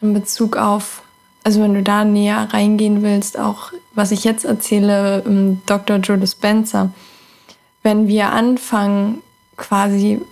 in 0.00 0.14
Bezug 0.14 0.56
auf, 0.56 1.02
also 1.44 1.60
wenn 1.60 1.74
du 1.74 1.82
da 1.82 2.06
näher 2.06 2.48
reingehen 2.50 3.02
willst, 3.02 3.38
auch 3.38 3.72
was 3.94 4.10
ich 4.10 4.24
jetzt 4.24 4.46
erzähle, 4.46 5.22
ähm, 5.26 5.60
Dr. 5.66 5.98
Joe 5.98 6.16
Dispenza, 6.16 6.94
wenn 7.82 8.08
wir 8.08 8.30
anfangen, 8.30 9.20
quasi 9.58 10.22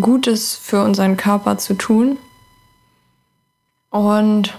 Gutes 0.00 0.56
für 0.56 0.82
unseren 0.82 1.16
Körper 1.16 1.56
zu 1.56 1.74
tun 1.74 2.18
und 3.90 4.58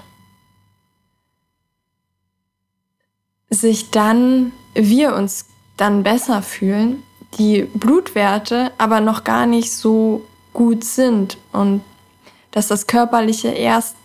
sich 3.49 3.91
dann, 3.91 4.51
wir 4.73 5.15
uns 5.15 5.45
dann 5.77 6.03
besser 6.03 6.41
fühlen, 6.41 7.03
die 7.37 7.63
Blutwerte 7.63 8.71
aber 8.77 9.01
noch 9.01 9.23
gar 9.23 9.45
nicht 9.45 9.71
so 9.71 10.25
gut 10.53 10.83
sind 10.83 11.37
und 11.51 11.81
dass 12.51 12.67
das 12.67 12.87
Körperliche 12.87 13.49
erst 13.49 13.95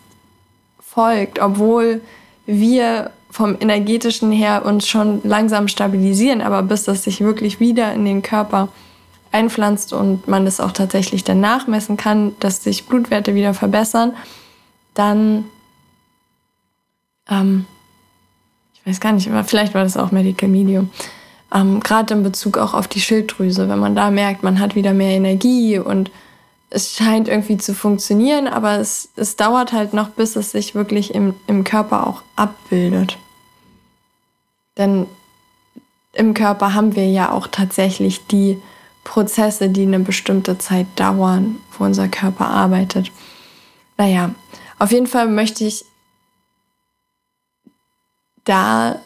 folgt, 0.79 1.39
obwohl 1.39 2.01
wir 2.45 3.11
vom 3.29 3.55
energetischen 3.61 4.33
her 4.33 4.65
uns 4.65 4.87
schon 4.87 5.21
langsam 5.23 5.69
stabilisieren, 5.69 6.41
aber 6.41 6.61
bis 6.63 6.83
das 6.83 7.03
sich 7.03 7.21
wirklich 7.21 7.61
wieder 7.61 7.93
in 7.93 8.03
den 8.03 8.21
Körper 8.21 8.67
einpflanzt 9.31 9.93
und 9.93 10.27
man 10.27 10.43
das 10.43 10.59
auch 10.59 10.73
tatsächlich 10.73 11.23
dann 11.23 11.39
nachmessen 11.39 11.95
kann, 11.95 12.35
dass 12.41 12.63
sich 12.63 12.87
Blutwerte 12.87 13.33
wieder 13.33 13.53
verbessern, 13.53 14.13
dann 14.93 15.45
ähm, 17.29 17.65
ich 18.83 18.89
weiß 18.91 18.99
gar 18.99 19.13
nicht, 19.13 19.29
vielleicht 19.45 19.73
war 19.73 19.83
das 19.83 19.97
auch 19.97 20.11
Medical 20.11 20.49
Medium. 20.49 20.89
Ähm, 21.53 21.81
Gerade 21.81 22.13
in 22.13 22.23
Bezug 22.23 22.57
auch 22.57 22.73
auf 22.73 22.87
die 22.87 23.01
Schilddrüse, 23.01 23.69
wenn 23.69 23.79
man 23.79 23.95
da 23.95 24.09
merkt, 24.09 24.43
man 24.43 24.59
hat 24.59 24.75
wieder 24.75 24.93
mehr 24.93 25.15
Energie 25.15 25.77
und 25.77 26.09
es 26.69 26.95
scheint 26.95 27.27
irgendwie 27.27 27.57
zu 27.57 27.73
funktionieren, 27.73 28.47
aber 28.47 28.79
es, 28.79 29.09
es 29.17 29.35
dauert 29.35 29.73
halt 29.73 29.93
noch, 29.93 30.09
bis 30.09 30.37
es 30.37 30.51
sich 30.51 30.73
wirklich 30.73 31.13
im, 31.13 31.33
im 31.47 31.65
Körper 31.65 32.07
auch 32.07 32.23
abbildet. 32.37 33.17
Denn 34.77 35.05
im 36.13 36.33
Körper 36.33 36.73
haben 36.73 36.95
wir 36.95 37.07
ja 37.07 37.31
auch 37.31 37.47
tatsächlich 37.47 38.25
die 38.27 38.57
Prozesse, 39.03 39.69
die 39.69 39.83
eine 39.83 39.99
bestimmte 39.99 40.57
Zeit 40.57 40.87
dauern, 40.95 41.57
wo 41.77 41.83
unser 41.83 42.07
Körper 42.07 42.47
arbeitet. 42.47 43.11
Naja, 43.97 44.33
auf 44.79 44.91
jeden 44.91 45.07
Fall 45.07 45.27
möchte 45.27 45.65
ich 45.65 45.85
da 48.45 49.01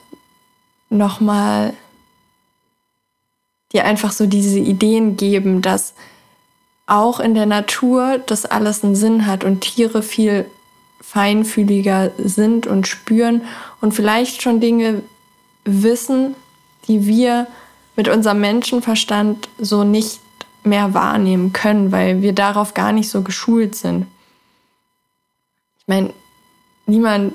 nochmal 0.90 1.74
dir 3.72 3.86
einfach 3.86 4.12
so 4.12 4.26
diese 4.26 4.60
Ideen 4.60 5.18
geben, 5.18 5.62
dass 5.62 5.94
auch 6.88 7.20
in 7.20 7.34
der 7.34 7.46
Natur 7.46 8.20
das 8.20 8.46
alles 8.46 8.84
einen 8.84 8.96
Sinn 8.96 9.26
hat 9.26 9.44
und 9.44 9.62
Tiere 9.62 10.04
viel 10.04 10.46
feinfühliger 11.02 12.12
sind 12.18 12.68
und 12.68 12.88
spüren 12.88 13.42
und 13.82 13.94
vielleicht 13.94 14.42
schon 14.42 14.60
Dinge 14.60 15.04
wissen, 15.64 16.36
die 16.88 17.06
wir 17.06 17.48
mit 17.96 18.08
unserem 18.08 18.42
Menschenverstand 18.42 19.50
so 19.58 19.84
nicht 19.84 20.20
mehr 20.64 20.94
wahrnehmen 20.94 21.54
können, 21.54 21.92
weil 21.92 22.22
wir 22.22 22.34
darauf 22.34 22.74
gar 22.74 22.92
nicht 22.92 23.10
so 23.10 23.22
geschult 23.22 23.76
sind. 23.76 24.08
Ich 25.80 25.88
meine, 25.88 26.14
niemand, 26.88 27.34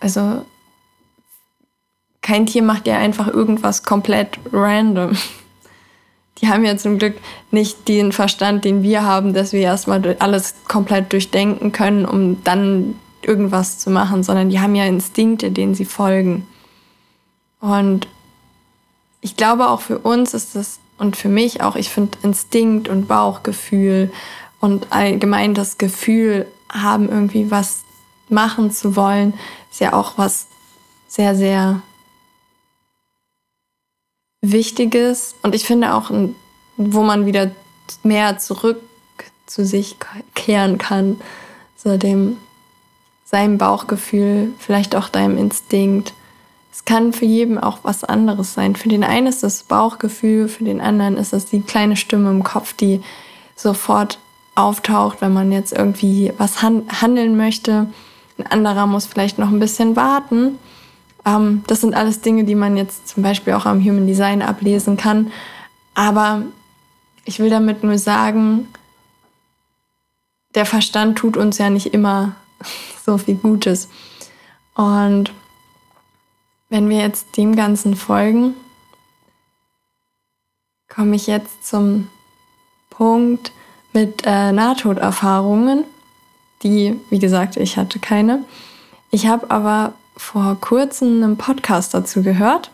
also 0.00 0.44
kein 2.22 2.46
Tier 2.46 2.62
macht 2.62 2.86
ja 2.86 2.98
einfach 2.98 3.26
irgendwas 3.28 3.82
komplett 3.82 4.38
random. 4.52 5.16
Die 6.38 6.48
haben 6.48 6.64
ja 6.64 6.76
zum 6.76 6.98
Glück 6.98 7.16
nicht 7.50 7.86
den 7.88 8.12
Verstand, 8.12 8.64
den 8.64 8.82
wir 8.82 9.04
haben, 9.04 9.34
dass 9.34 9.52
wir 9.52 9.60
erstmal 9.60 10.16
alles 10.18 10.54
komplett 10.66 11.12
durchdenken 11.12 11.72
können, 11.72 12.04
um 12.04 12.42
dann 12.42 12.96
irgendwas 13.22 13.78
zu 13.78 13.90
machen, 13.90 14.22
sondern 14.22 14.50
die 14.50 14.58
haben 14.58 14.74
ja 14.74 14.84
Instinkte, 14.84 15.50
denen 15.50 15.74
sie 15.74 15.84
folgen. 15.84 16.46
Und 17.60 18.08
ich 19.20 19.36
glaube 19.36 19.68
auch 19.68 19.80
für 19.80 19.98
uns 19.98 20.34
ist 20.34 20.56
das 20.56 20.80
und 20.98 21.16
für 21.16 21.28
mich 21.28 21.62
auch, 21.62 21.76
ich 21.76 21.90
finde 21.90 22.18
Instinkt 22.22 22.88
und 22.88 23.08
Bauchgefühl 23.08 24.12
und 24.60 24.92
allgemein 24.92 25.54
das 25.54 25.78
Gefühl 25.78 26.46
haben, 26.68 27.08
irgendwie 27.08 27.50
was 27.50 27.82
machen 28.28 28.70
zu 28.70 28.96
wollen, 28.96 29.34
ist 29.70 29.80
ja 29.80 29.92
auch 29.92 30.16
was 30.16 30.46
sehr, 31.08 31.34
sehr 31.34 31.82
Wichtiges. 34.42 35.36
Und 35.42 35.54
ich 35.54 35.64
finde 35.64 35.94
auch, 35.94 36.10
wo 36.76 37.02
man 37.02 37.24
wieder 37.26 37.50
mehr 38.02 38.38
zurück 38.38 38.80
zu 39.46 39.64
sich 39.64 39.96
kehren 40.34 40.78
kann, 40.78 41.20
so 41.76 41.96
dem 41.96 42.36
seinem 43.24 43.56
Bauchgefühl, 43.56 44.52
vielleicht 44.58 44.94
auch 44.94 45.08
deinem 45.08 45.38
Instinkt. 45.38 46.12
Es 46.70 46.84
kann 46.84 47.12
für 47.12 47.24
jeden 47.24 47.58
auch 47.58 47.78
was 47.82 48.04
anderes 48.04 48.54
sein. 48.54 48.76
Für 48.76 48.88
den 48.88 49.04
einen 49.04 49.26
ist 49.26 49.42
das 49.42 49.62
Bauchgefühl, 49.62 50.48
für 50.48 50.64
den 50.64 50.80
anderen 50.80 51.16
ist 51.16 51.32
es 51.32 51.46
die 51.46 51.62
kleine 51.62 51.96
Stimme 51.96 52.30
im 52.30 52.42
Kopf, 52.42 52.74
die 52.74 53.00
sofort 53.56 54.18
auftaucht, 54.54 55.20
wenn 55.20 55.32
man 55.32 55.50
jetzt 55.50 55.72
irgendwie 55.72 56.32
was 56.36 56.62
handeln 56.62 57.36
möchte. 57.36 57.88
Ein 58.38 58.46
anderer 58.46 58.86
muss 58.86 59.06
vielleicht 59.06 59.38
noch 59.38 59.48
ein 59.48 59.60
bisschen 59.60 59.96
warten. 59.96 60.58
Ähm, 61.24 61.64
das 61.66 61.80
sind 61.80 61.94
alles 61.94 62.20
Dinge, 62.20 62.44
die 62.44 62.54
man 62.54 62.76
jetzt 62.76 63.08
zum 63.08 63.22
Beispiel 63.22 63.52
auch 63.54 63.66
am 63.66 63.80
Human 63.80 64.06
Design 64.06 64.42
ablesen 64.42 64.96
kann. 64.96 65.32
Aber 65.94 66.42
ich 67.24 67.38
will 67.38 67.50
damit 67.50 67.84
nur 67.84 67.98
sagen, 67.98 68.68
der 70.54 70.66
Verstand 70.66 71.18
tut 71.18 71.36
uns 71.36 71.58
ja 71.58 71.70
nicht 71.70 71.94
immer 71.94 72.36
so 73.04 73.18
viel 73.18 73.36
Gutes. 73.36 73.88
Und 74.74 75.32
wenn 76.68 76.88
wir 76.88 76.98
jetzt 76.98 77.36
dem 77.36 77.54
Ganzen 77.54 77.96
folgen, 77.96 78.54
komme 80.88 81.16
ich 81.16 81.26
jetzt 81.26 81.66
zum 81.66 82.08
Punkt 82.90 83.52
mit 83.92 84.22
äh, 84.24 84.52
Nahtoderfahrungen, 84.52 85.84
die, 86.62 86.98
wie 87.10 87.18
gesagt, 87.18 87.56
ich 87.56 87.76
hatte 87.76 87.98
keine. 87.98 88.44
Ich 89.10 89.26
habe 89.26 89.50
aber 89.50 89.94
vor 90.22 90.56
kurzem 90.60 91.22
einen 91.22 91.36
Podcast 91.36 91.92
dazu 91.92 92.22
gehört, 92.22 92.70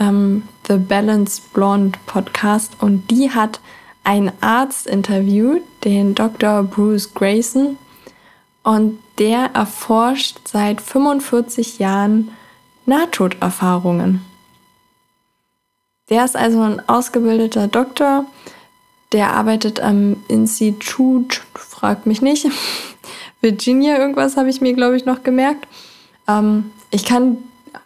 ähm, 0.00 0.42
The 0.66 0.78
Balanced 0.78 1.52
Blonde 1.52 1.98
Podcast, 2.06 2.72
und 2.80 3.10
die 3.10 3.30
hat 3.30 3.60
einen 4.04 4.32
Arzt 4.40 4.86
interviewt, 4.86 5.62
den 5.84 6.14
Dr. 6.14 6.62
Bruce 6.62 7.12
Grayson, 7.12 7.76
und 8.62 8.98
der 9.18 9.50
erforscht 9.54 10.38
seit 10.48 10.80
45 10.80 11.78
Jahren 11.78 12.30
Nahtoderfahrungen. 12.86 14.24
Der 16.08 16.24
ist 16.24 16.36
also 16.36 16.62
ein 16.62 16.88
ausgebildeter 16.88 17.68
Doktor, 17.68 18.24
der 19.12 19.34
arbeitet 19.34 19.78
am 19.78 20.16
Institut, 20.28 21.42
fragt 21.54 22.06
mich 22.06 22.22
nicht, 22.22 22.48
Virginia, 23.40 23.98
irgendwas 23.98 24.36
habe 24.36 24.48
ich 24.48 24.60
mir, 24.60 24.72
glaube 24.72 24.96
ich, 24.96 25.04
noch 25.04 25.22
gemerkt. 25.22 25.68
Ähm, 26.28 26.72
ich 26.90 27.04
kann 27.04 27.38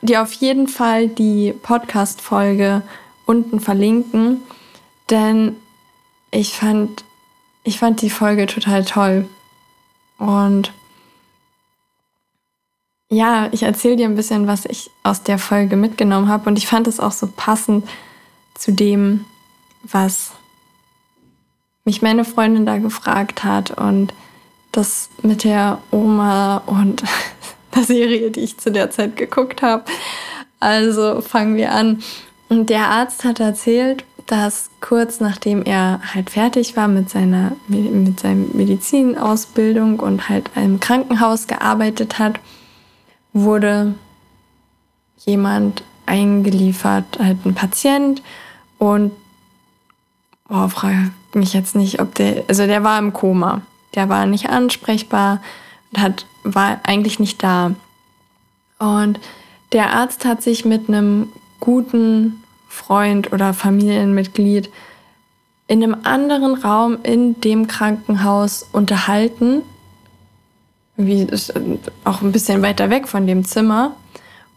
dir 0.03 0.23
auf 0.23 0.33
jeden 0.33 0.69
Fall 0.69 1.09
die 1.09 1.53
Podcast-Folge 1.53 2.83
unten 3.27 3.61
verlinken, 3.61 4.43
denn 5.09 5.57
ich 6.31 6.55
fand, 6.55 7.05
ich 7.65 7.79
fand 7.79 8.03
die 8.03 8.11
Folge 8.11 8.47
total 8.47 8.85
toll. 8.85 9.29
Und 10.19 10.73
ja, 13.09 13.49
ich 13.51 13.65
erzähle 13.65 13.97
dir 13.97 14.07
ein 14.07 14.15
bisschen, 14.15 14.47
was 14.47 14.65
ich 14.65 14.91
aus 15.03 15.23
der 15.23 15.39
Folge 15.39 15.77
mitgenommen 15.77 16.29
habe. 16.29 16.49
Und 16.49 16.57
ich 16.57 16.67
fand 16.67 16.87
es 16.87 17.01
auch 17.01 17.13
so 17.13 17.27
passend 17.27 17.89
zu 18.55 18.73
dem, 18.73 19.25
was 19.83 20.33
mich 21.85 22.03
meine 22.03 22.25
Freundin 22.25 22.67
da 22.67 22.79
gefragt 22.79 23.43
hat. 23.43 23.73
Und 23.73 24.15
das 24.71 25.11
mit 25.23 25.43
der 25.43 25.81
Oma 25.91 26.59
und 26.67 27.03
Serie, 27.85 28.31
die 28.31 28.41
ich 28.41 28.59
zu 28.59 28.71
der 28.71 28.91
Zeit 28.91 29.17
geguckt 29.17 29.63
habe. 29.63 29.85
Also 30.61 31.21
fangen 31.21 31.57
wir 31.57 31.73
an. 31.73 32.03
Und 32.49 32.69
der 32.71 32.89
Arzt 32.89 33.25
hat 33.25 33.41
erzählt, 33.41 34.05
dass 34.27 34.71
kurz 34.81 35.21
nachdem 35.21 35.63
er 35.63 36.01
halt 36.15 36.31
fertig 36.31 36.77
war 36.77 36.87
mit 36.87 37.11
seiner 37.11 37.53
mit 37.67 38.21
seiner 38.21 38.47
Medizinausbildung 38.53 39.99
und 39.99 40.29
halt 40.29 40.51
im 40.55 40.79
Krankenhaus 40.79 41.47
gearbeitet 41.47 42.19
hat, 42.19 42.39
wurde 43.33 43.95
jemand 45.19 45.83
eingeliefert, 46.07 47.19
halt 47.19 47.45
ein 47.45 47.55
Patient 47.55 48.23
und 48.79 49.13
oh, 50.49 50.69
frage 50.69 51.13
mich 51.35 51.53
jetzt 51.53 51.75
nicht, 51.75 52.01
ob 52.01 52.15
der, 52.15 52.45
also 52.49 52.67
der 52.67 52.83
war 52.83 52.99
im 52.99 53.13
Koma, 53.13 53.63
der 53.95 54.09
war 54.09 54.27
nicht 54.27 54.51
ansprechbar 54.51 55.41
hat, 55.97 56.27
war 56.43 56.81
eigentlich 56.85 57.19
nicht 57.19 57.43
da. 57.43 57.75
Und 58.79 59.21
der 59.73 59.93
Arzt 59.95 60.25
hat 60.25 60.43
sich 60.43 60.65
mit 60.65 60.89
einem 60.89 61.33
guten 61.61 62.43
Freund 62.69 63.33
oder 63.33 63.53
Familienmitglied 63.55 64.71
in 65.67 65.83
einem 65.83 65.97
anderen 66.03 66.55
Raum 66.55 66.99
in 67.03 67.41
dem 67.41 67.67
Krankenhaus 67.67 68.67
unterhalten 68.73 69.63
irgendwie 71.01 71.27
auch 72.05 72.23
ein 72.23 72.33
bisschen 72.33 72.63
weiter 72.63 72.91
weg 72.91 73.09
von 73.09 73.27
dem 73.27 73.45
Zimmer. 73.45 73.97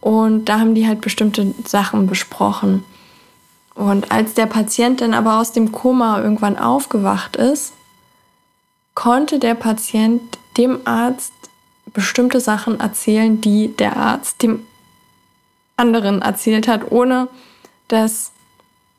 Und 0.01 0.45
da 0.45 0.59
haben 0.59 0.75
die 0.75 0.87
halt 0.87 1.01
bestimmte 1.01 1.53
Sachen 1.65 2.07
besprochen. 2.07 2.83
Und 3.75 4.11
als 4.11 4.33
der 4.33 4.45
Patient 4.45 5.01
dann 5.01 5.13
aber 5.13 5.39
aus 5.39 5.53
dem 5.53 5.71
Koma 5.71 6.21
irgendwann 6.21 6.57
aufgewacht 6.57 7.37
ist, 7.37 7.73
konnte 8.93 9.39
der 9.39 9.55
Patient 9.55 10.21
dem 10.57 10.79
Arzt 10.85 11.33
bestimmte 11.93 12.39
Sachen 12.39 12.79
erzählen, 12.79 13.39
die 13.41 13.75
der 13.75 13.97
Arzt 13.97 14.41
dem 14.41 14.65
anderen 15.77 16.21
erzählt 16.21 16.67
hat, 16.67 16.91
ohne 16.91 17.27
dass 17.87 18.31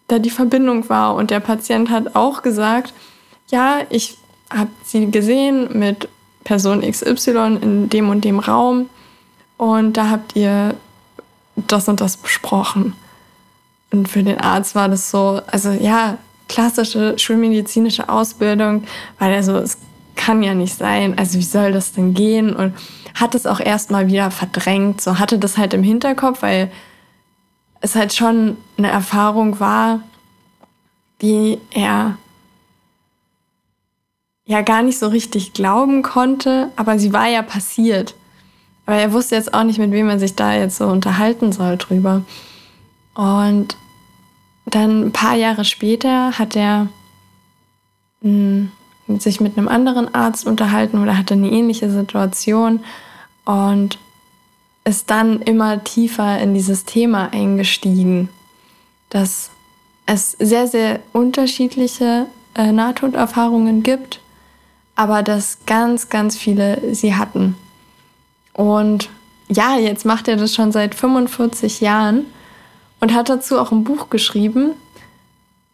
da 0.08 0.18
die 0.18 0.30
Verbindung 0.30 0.88
war. 0.88 1.14
Und 1.14 1.30
der 1.30 1.40
Patient 1.40 1.90
hat 1.90 2.14
auch 2.14 2.42
gesagt, 2.42 2.92
ja, 3.48 3.78
ich 3.90 4.18
habe 4.50 4.70
sie 4.84 5.10
gesehen 5.10 5.78
mit 5.78 6.08
Person 6.44 6.82
XY 6.82 7.58
in 7.60 7.88
dem 7.88 8.10
und 8.10 8.24
dem 8.24 8.38
Raum 8.38 8.90
und 9.56 9.96
da 9.96 10.10
habt 10.10 10.36
ihr 10.36 10.74
das 11.56 11.88
und 11.88 12.00
das 12.00 12.16
besprochen. 12.16 12.94
Und 13.90 14.08
für 14.08 14.22
den 14.22 14.38
Arzt 14.38 14.74
war 14.74 14.88
das 14.88 15.10
so, 15.10 15.40
also 15.46 15.70
ja, 15.70 16.18
klassische 16.48 17.18
schulmedizinische 17.18 18.08
Ausbildung, 18.08 18.84
weil 19.18 19.32
er 19.32 19.42
so, 19.42 19.56
es 19.56 19.78
kann 20.16 20.42
ja 20.42 20.54
nicht 20.54 20.76
sein, 20.76 21.18
also 21.18 21.38
wie 21.38 21.42
soll 21.42 21.72
das 21.72 21.92
denn 21.92 22.14
gehen? 22.14 22.54
Und 22.54 22.74
hat 23.14 23.34
es 23.34 23.46
auch 23.46 23.60
erstmal 23.60 24.08
wieder 24.08 24.30
verdrängt, 24.30 25.00
so 25.00 25.18
hatte 25.18 25.38
das 25.38 25.56
halt 25.56 25.74
im 25.74 25.82
Hinterkopf, 25.82 26.42
weil 26.42 26.70
es 27.80 27.94
halt 27.94 28.12
schon 28.12 28.56
eine 28.76 28.88
Erfahrung 28.88 29.60
war, 29.60 30.00
die 31.22 31.58
er 31.70 32.16
ja 34.46 34.62
gar 34.62 34.82
nicht 34.82 34.98
so 34.98 35.08
richtig 35.08 35.52
glauben 35.52 36.02
konnte, 36.02 36.70
aber 36.76 36.98
sie 36.98 37.12
war 37.12 37.28
ja 37.28 37.42
passiert. 37.42 38.14
Aber 38.86 38.96
er 38.96 39.12
wusste 39.12 39.36
jetzt 39.36 39.54
auch 39.54 39.64
nicht, 39.64 39.78
mit 39.78 39.92
wem 39.92 40.08
er 40.08 40.18
sich 40.18 40.34
da 40.34 40.54
jetzt 40.54 40.76
so 40.76 40.86
unterhalten 40.86 41.52
soll 41.52 41.78
drüber. 41.78 42.22
Und 43.14 43.76
dann 44.66 45.06
ein 45.06 45.12
paar 45.12 45.36
Jahre 45.36 45.64
später 45.64 46.38
hat 46.38 46.56
er 46.56 46.88
mh, 48.20 48.30
hm, 48.30 48.72
sich 49.08 49.40
mit 49.40 49.56
einem 49.58 49.68
anderen 49.68 50.14
Arzt 50.14 50.46
unterhalten 50.46 51.02
oder 51.02 51.16
hatte 51.18 51.34
eine 51.34 51.50
ähnliche 51.50 51.90
Situation. 51.90 52.84
Und 53.44 53.98
ist 54.84 55.10
dann 55.10 55.40
immer 55.40 55.82
tiefer 55.82 56.38
in 56.38 56.54
dieses 56.54 56.84
Thema 56.84 57.32
eingestiegen, 57.32 58.28
dass 59.08 59.50
es 60.06 60.32
sehr, 60.32 60.66
sehr 60.66 61.00
unterschiedliche 61.12 62.26
äh, 62.54 62.70
Nahtoderfahrungen 62.70 63.82
gibt, 63.82 64.20
aber 64.94 65.22
dass 65.22 65.64
ganz, 65.66 66.10
ganz 66.10 66.36
viele 66.36 66.94
sie 66.94 67.14
hatten. 67.14 67.56
Und 68.52 69.08
ja, 69.48 69.78
jetzt 69.78 70.04
macht 70.04 70.28
er 70.28 70.36
das 70.36 70.54
schon 70.54 70.70
seit 70.70 70.94
45 70.94 71.80
Jahren 71.80 72.26
und 73.00 73.14
hat 73.14 73.28
dazu 73.28 73.58
auch 73.58 73.72
ein 73.72 73.84
Buch 73.84 74.10
geschrieben. 74.10 74.72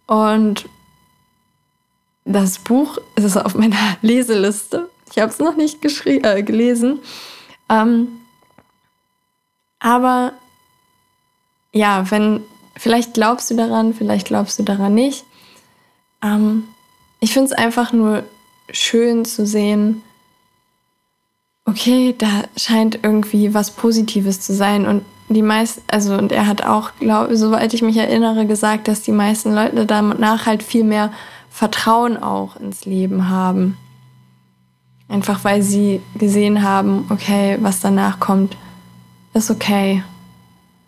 Und 0.06 0.68
das 2.32 2.58
Buch 2.58 2.98
ist 3.16 3.36
auf 3.36 3.54
meiner 3.54 3.76
Leseliste. 4.02 4.88
Ich 5.10 5.18
habe 5.18 5.30
es 5.30 5.38
noch 5.38 5.56
nicht 5.56 5.84
äh, 6.06 6.42
gelesen. 6.42 7.00
Ähm, 7.68 8.08
aber 9.78 10.32
ja, 11.72 12.10
wenn, 12.10 12.42
vielleicht 12.76 13.14
glaubst 13.14 13.50
du 13.50 13.56
daran, 13.56 13.94
vielleicht 13.94 14.26
glaubst 14.28 14.58
du 14.58 14.62
daran 14.62 14.94
nicht. 14.94 15.24
Ähm, 16.22 16.64
ich 17.20 17.32
finde 17.32 17.46
es 17.46 17.52
einfach 17.52 17.92
nur 17.92 18.24
schön 18.70 19.24
zu 19.24 19.46
sehen, 19.46 20.02
okay, 21.64 22.14
da 22.16 22.44
scheint 22.56 23.00
irgendwie 23.02 23.54
was 23.54 23.70
Positives 23.70 24.40
zu 24.40 24.54
sein. 24.54 24.86
Und 24.86 25.04
die 25.28 25.42
meisten, 25.42 25.82
also, 25.88 26.14
und 26.14 26.32
er 26.32 26.46
hat 26.46 26.64
auch, 26.64 26.92
glaube 26.98 27.36
soweit 27.36 27.72
ich 27.74 27.82
mich 27.82 27.96
erinnere, 27.96 28.46
gesagt, 28.46 28.88
dass 28.88 29.02
die 29.02 29.12
meisten 29.12 29.54
Leute 29.54 29.86
danach 29.86 30.46
halt 30.46 30.62
viel 30.62 30.84
mehr 30.84 31.12
Vertrauen 31.60 32.16
auch 32.16 32.56
ins 32.56 32.86
Leben 32.86 33.28
haben. 33.28 33.76
Einfach 35.10 35.44
weil 35.44 35.60
sie 35.60 36.00
gesehen 36.14 36.62
haben, 36.62 37.04
okay, 37.10 37.58
was 37.60 37.80
danach 37.80 38.18
kommt, 38.18 38.56
ist 39.34 39.50
okay. 39.50 40.02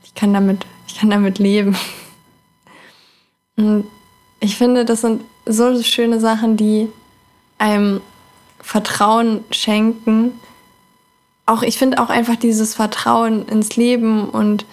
Ich 0.03 0.15
kann 0.15 0.33
damit, 0.33 0.65
ich 0.87 0.99
kann 0.99 1.11
damit 1.11 1.39
leben. 1.39 1.77
Und 3.59 3.85
ich 4.41 4.57
finde, 4.57 4.87
das 4.87 5.03
sind 5.03 5.21
so 5.45 5.83
schöne 5.83 6.19
Sachen, 6.21 6.57
die 6.57 6.89
einem 7.59 8.01
Vertrauen 8.59 9.45
schenken, 9.51 10.41
auch, 11.45 11.61
ich 11.61 11.77
finde 11.77 12.01
auch 12.01 12.09
einfach 12.09 12.37
dieses 12.37 12.75
Vertrauen 12.75 13.47
ins 13.47 13.77
Leben 13.77 14.31
und 14.31 14.65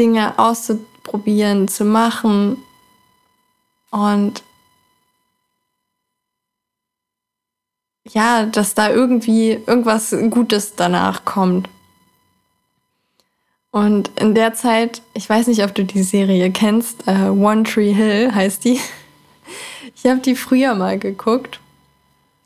Dinge 0.00 0.36
auszuprobieren, 0.36 1.68
zu 1.68 1.84
machen 1.84 2.56
und 3.92 4.42
ja, 8.10 8.46
dass 8.46 8.74
da 8.74 8.90
irgendwie 8.90 9.52
irgendwas 9.66 10.14
Gutes 10.30 10.74
danach 10.76 11.24
kommt. 11.24 11.68
Und 13.70 14.10
in 14.20 14.34
der 14.34 14.54
Zeit, 14.54 15.02
ich 15.14 15.28
weiß 15.28 15.46
nicht, 15.46 15.62
ob 15.62 15.74
du 15.74 15.84
die 15.84 16.02
Serie 16.02 16.50
kennst, 16.50 17.06
äh, 17.06 17.28
One 17.28 17.64
Tree 17.64 17.92
Hill 17.92 18.34
heißt 18.34 18.64
die. 18.64 18.80
Ich 19.94 20.08
habe 20.08 20.20
die 20.20 20.36
früher 20.36 20.74
mal 20.74 20.98
geguckt 20.98 21.60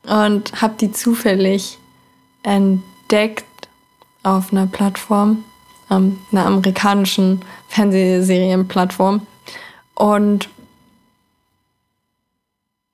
und 0.03 0.61
habe 0.61 0.73
die 0.79 0.91
zufällig 0.91 1.77
entdeckt 2.41 3.45
auf 4.23 4.51
einer 4.51 4.67
Plattform, 4.67 5.43
ähm, 5.91 6.19
einer 6.31 6.45
amerikanischen 6.45 7.41
Fernsehserienplattform. 7.67 9.25
Und 9.95 10.49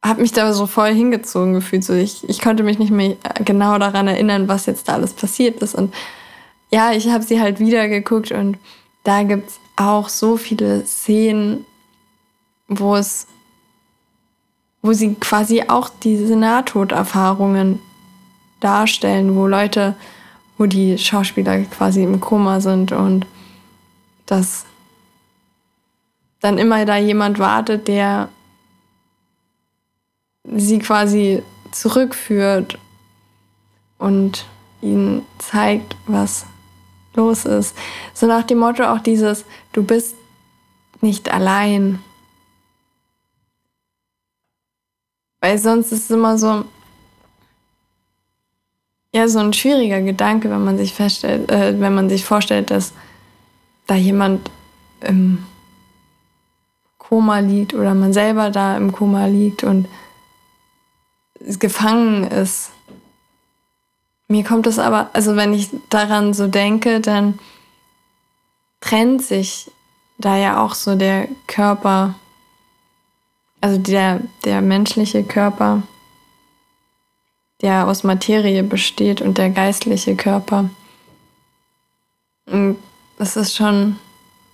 habe 0.04 0.22
mich 0.22 0.32
da 0.32 0.54
so 0.54 0.66
voll 0.66 0.94
hingezogen 0.94 1.54
gefühlt. 1.54 1.84
So 1.84 1.94
ich, 1.94 2.28
ich 2.30 2.42
konnte 2.42 2.64
mich 2.64 2.80
nicht 2.80 2.92
mehr 2.92 3.18
genau 3.44 3.78
daran 3.78 4.08
erinnern, 4.08 4.48
was 4.48 4.66
jetzt 4.66 4.88
da 4.88 4.94
alles 4.94 5.14
passiert 5.14 5.62
ist. 5.62 5.76
Und 5.76 5.94
ja, 6.72 6.92
ich 6.92 7.10
habe 7.10 7.24
sie 7.24 7.42
halt 7.42 7.60
wieder 7.60 7.88
geguckt 7.88 8.32
und 8.32 8.58
da 9.04 9.24
gibt 9.24 9.50
es 9.50 9.60
auch 9.76 10.10
so 10.10 10.38
viele 10.38 10.86
Szenen, 10.86 11.66
wo 12.68 12.96
es, 12.96 13.28
wo 14.82 14.94
sie 14.94 15.16
quasi 15.16 15.64
auch 15.68 15.90
diese 16.04 16.36
Nahtoderfahrungen 16.36 17.80
darstellen, 18.60 19.36
wo 19.36 19.48
Leute 19.48 19.96
wo 20.60 20.66
die 20.66 20.98
Schauspieler 20.98 21.62
quasi 21.64 22.04
im 22.04 22.20
Koma 22.20 22.60
sind 22.60 22.92
und 22.92 23.26
dass 24.26 24.66
dann 26.42 26.58
immer 26.58 26.86
da 26.86 26.98
jemand 26.98 27.40
wartet, 27.40 27.88
der 27.88 28.28
sie 30.44 30.80
quasi 30.80 31.44
zurückführt 31.72 32.78
und 33.98 34.46
ihnen 34.82 35.26
zeigt, 35.38 35.96
was 36.08 36.46
los 37.16 37.46
ist. 37.46 37.76
So 38.14 38.28
nach 38.28 38.44
dem 38.44 38.60
Motto 38.60 38.84
auch 38.84 39.00
dieses, 39.00 39.46
du 39.74 39.84
bist 39.84 40.16
nicht 41.02 41.32
allein. 41.32 42.00
Weil 45.42 45.58
sonst 45.58 45.92
ist 45.92 46.06
es 46.06 46.12
immer 46.12 46.38
so, 46.38 46.66
ja 49.14 49.28
so 49.28 49.40
ein 49.40 49.54
schwieriger 49.54 50.02
Gedanke, 50.02 50.50
wenn 50.50 50.64
man 50.64 50.78
sich 50.78 50.94
feststellt, 50.94 51.50
äh, 51.52 51.80
wenn 51.80 51.94
man 51.94 52.10
sich 52.10 52.26
vorstellt, 52.26 52.72
dass 52.72 52.94
da 53.88 53.96
jemand 53.96 54.50
im 55.02 55.46
Koma 56.98 57.40
liegt 57.40 57.74
oder 57.74 57.96
man 57.96 58.14
selber 58.14 58.52
da 58.52 58.78
im 58.78 58.92
Koma 58.92 59.26
liegt 59.26 59.64
und 59.64 59.88
gefangen 61.40 62.26
ist. 62.26 62.72
Mir 64.28 64.44
kommt 64.44 64.68
es 64.68 64.78
aber, 64.78 65.10
also 65.14 65.36
wenn 65.36 65.54
ich 65.54 65.70
daran 65.90 66.34
so 66.34 66.48
denke, 66.48 67.00
dann 67.00 67.40
trennt 68.82 69.22
sich 69.22 69.72
da 70.18 70.38
ja 70.38 70.64
auch 70.64 70.76
so 70.76 70.96
der 70.96 71.28
Körper, 71.48 72.16
also 73.62 73.78
der, 73.78 74.22
der 74.46 74.62
menschliche 74.62 75.24
Körper 75.24 75.84
der 77.62 77.88
aus 77.88 78.04
Materie 78.04 78.64
besteht 78.64 79.22
und 79.22 79.38
der 79.38 79.50
geistliche 79.50 80.16
Körper. 80.16 80.70
Und 82.46 82.78
das 83.18 83.36
ist 83.36 83.56
schon, 83.56 84.00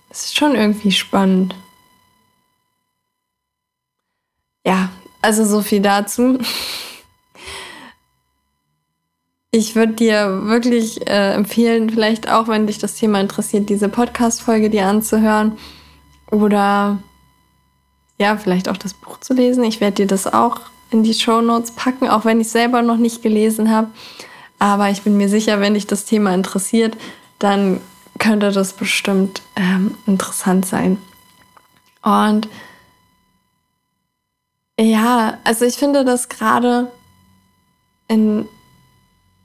das 0.08 0.24
ist 0.24 0.36
schon 0.36 0.54
irgendwie 0.54 0.92
spannend. 0.92 1.54
Ja, 4.64 4.90
also 5.26 5.44
so 5.44 5.60
viel 5.60 5.80
dazu. 5.80 6.38
Ich 9.50 9.74
würde 9.74 9.94
dir 9.94 10.44
wirklich 10.44 11.04
äh, 11.08 11.32
empfehlen, 11.34 11.90
vielleicht 11.90 12.30
auch, 12.30 12.46
wenn 12.46 12.68
dich 12.68 12.78
das 12.78 12.94
Thema 12.94 13.20
interessiert, 13.20 13.68
diese 13.68 13.88
Podcast-Folge 13.88 14.70
dir 14.70 14.86
anzuhören 14.86 15.58
oder 16.30 16.98
ja, 18.18 18.36
vielleicht 18.36 18.68
auch 18.68 18.76
das 18.76 18.94
Buch 18.94 19.18
zu 19.18 19.34
lesen. 19.34 19.64
Ich 19.64 19.80
werde 19.80 19.96
dir 19.96 20.06
das 20.06 20.32
auch 20.32 20.60
in 20.90 21.02
die 21.02 21.14
Show 21.14 21.40
Notes 21.40 21.72
packen, 21.72 22.08
auch 22.08 22.24
wenn 22.24 22.40
ich 22.40 22.48
selber 22.48 22.82
noch 22.82 22.96
nicht 22.96 23.20
gelesen 23.20 23.68
habe. 23.70 23.88
Aber 24.60 24.90
ich 24.90 25.02
bin 25.02 25.16
mir 25.16 25.28
sicher, 25.28 25.58
wenn 25.60 25.74
dich 25.74 25.88
das 25.88 26.04
Thema 26.04 26.32
interessiert, 26.34 26.96
dann 27.40 27.80
könnte 28.20 28.52
das 28.52 28.74
bestimmt 28.74 29.42
ähm, 29.56 29.96
interessant 30.06 30.66
sein. 30.66 30.98
Und 32.02 32.48
ja, 34.78 35.38
also 35.44 35.64
ich 35.64 35.76
finde 35.76 36.04
das 36.04 36.28
gerade 36.28 36.90
in, 38.08 38.46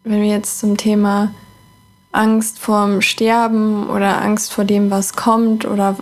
wenn 0.03 0.21
wir 0.21 0.29
jetzt 0.29 0.59
zum 0.59 0.77
Thema 0.77 1.33
Angst 2.11 2.59
vorm 2.59 3.01
Sterben 3.01 3.89
oder 3.89 4.21
Angst 4.21 4.51
vor 4.51 4.65
dem, 4.65 4.91
was 4.91 5.13
kommt, 5.13 5.65
oder 5.65 5.97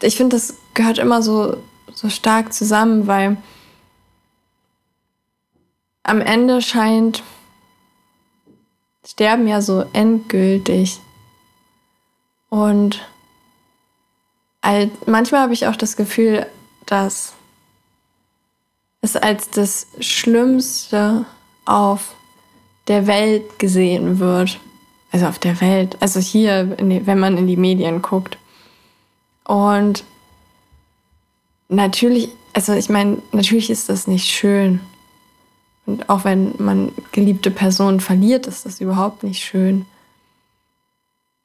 ich 0.00 0.16
finde, 0.16 0.36
das 0.36 0.54
gehört 0.74 0.98
immer 0.98 1.22
so, 1.22 1.56
so 1.92 2.08
stark 2.08 2.52
zusammen, 2.52 3.06
weil 3.06 3.36
am 6.04 6.20
Ende 6.20 6.62
scheint 6.62 7.22
Sterben 9.04 9.48
ja 9.48 9.60
so 9.60 9.84
endgültig. 9.92 11.00
Und 12.48 13.00
manchmal 15.06 15.42
habe 15.42 15.54
ich 15.54 15.66
auch 15.66 15.76
das 15.76 15.96
Gefühl, 15.96 16.46
dass 16.86 17.34
es 19.02 19.16
als 19.16 19.50
das 19.50 19.88
Schlimmste 20.00 21.26
auf 21.64 22.14
der 22.88 23.06
Welt 23.06 23.58
gesehen 23.58 24.18
wird. 24.18 24.58
Also 25.10 25.26
auf 25.26 25.38
der 25.38 25.60
Welt, 25.60 25.98
also 26.00 26.20
hier, 26.20 26.64
die, 26.64 27.06
wenn 27.06 27.18
man 27.18 27.36
in 27.36 27.46
die 27.46 27.58
Medien 27.58 28.00
guckt. 28.00 28.38
Und 29.44 30.04
natürlich, 31.68 32.30
also 32.54 32.72
ich 32.72 32.88
meine, 32.88 33.20
natürlich 33.32 33.68
ist 33.68 33.90
das 33.90 34.06
nicht 34.06 34.30
schön. 34.30 34.80
Und 35.84 36.08
auch 36.08 36.24
wenn 36.24 36.54
man 36.58 36.92
geliebte 37.10 37.50
Personen 37.50 38.00
verliert, 38.00 38.46
ist 38.46 38.64
das 38.64 38.80
überhaupt 38.80 39.22
nicht 39.22 39.44
schön. 39.44 39.84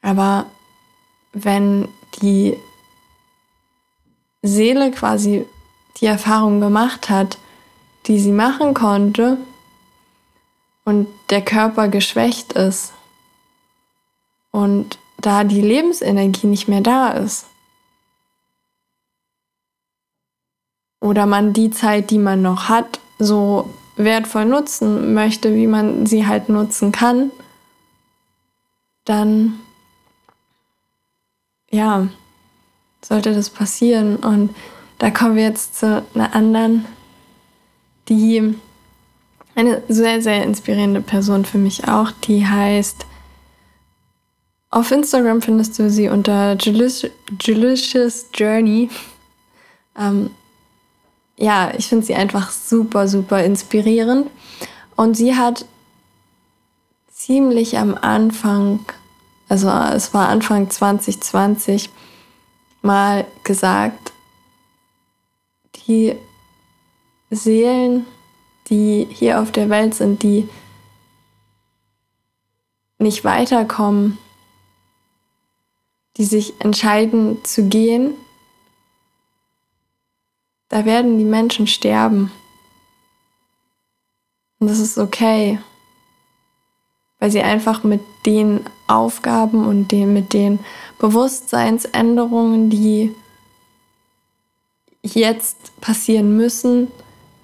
Aber 0.01 0.45
wenn 1.33 1.89
die 2.21 2.55
Seele 4.43 4.91
quasi 4.91 5.45
die 5.99 6.05
Erfahrung 6.05 6.61
gemacht 6.61 7.09
hat, 7.09 7.37
die 8.07 8.19
sie 8.19 8.31
machen 8.31 8.73
konnte, 8.73 9.37
und 10.87 11.09
der 11.31 11.43
Körper 11.43 11.89
geschwächt 11.89 12.53
ist 12.53 12.93
und 14.51 14.97
da 15.17 15.43
die 15.43 15.59
Lebensenergie 15.59 16.47
nicht 16.47 16.69
mehr 16.69 16.79
da 16.79 17.09
ist. 17.09 17.47
Oder 21.01 21.25
man 21.25 21.51
die 21.51 21.71
Zeit, 21.71 22.09
die 22.09 22.17
man 22.17 22.41
noch 22.41 22.69
hat, 22.69 23.01
so 23.19 23.73
wertvoll 23.97 24.45
nutzen 24.45 25.13
möchte, 25.13 25.55
wie 25.55 25.67
man 25.67 26.05
sie 26.05 26.25
halt 26.25 26.47
nutzen 26.47 26.93
kann, 26.93 27.31
dann 29.03 29.59
ja, 31.69 32.07
sollte 33.03 33.33
das 33.33 33.49
passieren. 33.49 34.15
Und 34.15 34.55
da 34.99 35.11
kommen 35.11 35.35
wir 35.35 35.43
jetzt 35.43 35.77
zu 35.79 36.01
einer 36.13 36.33
anderen, 36.33 36.85
die 38.09 38.55
eine 39.55 39.81
sehr, 39.87 40.21
sehr 40.21 40.43
inspirierende 40.43 41.01
Person 41.01 41.45
für 41.45 41.57
mich 41.57 41.87
auch, 41.87 42.11
die 42.11 42.45
heißt, 42.45 43.05
auf 44.69 44.91
Instagram 44.91 45.41
findest 45.41 45.79
du 45.79 45.89
sie 45.89 46.09
unter 46.09 46.55
Delicious 46.55 48.25
Journey. 48.33 48.89
Ähm, 49.97 50.29
ja, 51.37 51.71
ich 51.75 51.87
finde 51.87 52.05
sie 52.05 52.15
einfach 52.15 52.51
super, 52.51 53.07
super 53.07 53.43
inspirierend. 53.43 54.29
Und 54.95 55.15
sie 55.15 55.35
hat 55.35 55.65
ziemlich 57.09 57.77
am 57.77 57.95
Anfang, 57.95 58.85
also 59.47 59.69
es 59.69 60.13
war 60.13 60.29
Anfang 60.29 60.69
2020, 60.69 61.89
mal 62.81 63.25
gesagt, 63.43 64.11
die 65.87 66.15
Seelen, 67.29 68.05
die 68.69 69.07
hier 69.09 69.41
auf 69.41 69.51
der 69.51 69.69
Welt 69.69 69.93
sind, 69.95 70.23
die 70.23 70.47
nicht 72.99 73.23
weiterkommen, 73.23 74.17
die 76.17 76.25
sich 76.25 76.59
entscheiden 76.59 77.43
zu 77.43 77.67
gehen, 77.67 78.15
da 80.69 80.85
werden 80.85 81.17
die 81.17 81.25
Menschen 81.25 81.67
sterben. 81.67 82.31
Und 84.59 84.67
das 84.69 84.79
ist 84.79 84.97
okay, 84.97 85.59
weil 87.19 87.31
sie 87.31 87.41
einfach 87.41 87.83
mit 87.83 88.01
den 88.25 88.61
Aufgaben 88.87 89.65
und 89.65 89.91
den, 89.91 90.13
mit 90.13 90.33
den 90.33 90.59
Bewusstseinsänderungen, 90.99 92.69
die 92.69 93.15
jetzt 95.03 95.79
passieren 95.79 96.35
müssen, 96.35 96.91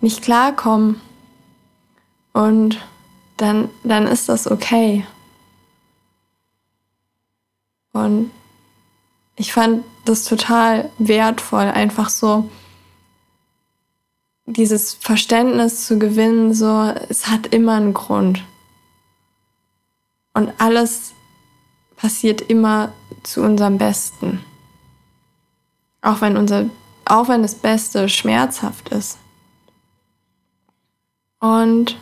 nicht 0.04 0.22
klarkommen. 0.22 1.02
Und 2.34 2.80
dann, 3.38 3.70
dann 3.84 4.06
ist 4.06 4.28
das 4.30 4.52
okay. 4.52 5.06
Und 7.94 8.32
ich 9.36 9.54
fand 9.54 9.86
das 10.06 10.26
total 10.26 10.92
wertvoll, 10.98 11.64
einfach 11.64 12.10
so 12.10 12.50
dieses 14.46 14.94
Verständnis 14.94 15.88
zu 15.88 15.98
gewinnen, 15.98 16.54
so 16.54 16.94
es 17.10 17.28
hat 17.28 17.48
immer 17.48 17.76
einen 17.76 17.94
Grund. 17.94 18.44
Und 20.34 20.52
alles 20.58 21.14
passiert 21.96 22.42
immer 22.42 22.92
zu 23.24 23.42
unserem 23.42 23.78
Besten. 23.78 24.44
Auch 26.02 26.20
wenn 26.20 26.36
unser, 26.36 26.66
auch 27.06 27.30
wenn 27.30 27.42
das 27.42 27.56
Beste 27.56 28.10
schmerzhaft 28.10 28.90
ist. 28.90 29.18
Und 31.44 31.98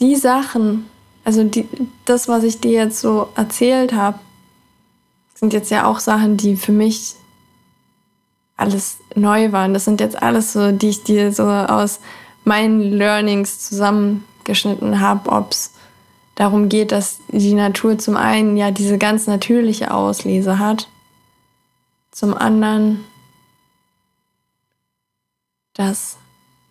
die 0.00 0.16
Sachen, 0.16 0.84
also 1.24 1.44
die, 1.44 1.66
das, 2.04 2.28
was 2.28 2.44
ich 2.44 2.60
dir 2.60 2.72
jetzt 2.72 3.00
so 3.00 3.28
erzählt 3.36 3.94
habe, 3.94 4.18
sind 5.34 5.54
jetzt 5.54 5.70
ja 5.70 5.86
auch 5.86 5.98
Sachen, 5.98 6.36
die 6.36 6.56
für 6.56 6.72
mich 6.72 7.14
alles 8.58 8.98
neu 9.14 9.52
waren. 9.52 9.72
Das 9.72 9.86
sind 9.86 10.02
jetzt 10.02 10.22
alles 10.22 10.52
so, 10.52 10.72
die 10.72 10.90
ich 10.90 11.04
dir 11.04 11.32
so 11.32 11.44
aus 11.44 12.00
meinen 12.44 12.82
Learnings 12.82 13.60
zusammengeschnitten 13.60 15.00
habe, 15.00 15.30
ob 15.30 15.52
es 15.52 15.72
darum 16.34 16.68
geht, 16.68 16.92
dass 16.92 17.20
die 17.28 17.54
Natur 17.54 17.98
zum 17.98 18.18
einen 18.18 18.58
ja 18.58 18.70
diese 18.70 18.98
ganz 18.98 19.26
natürliche 19.26 19.94
Auslese 19.94 20.58
hat, 20.58 20.86
zum 22.10 22.34
anderen, 22.34 23.06
dass 25.80 26.18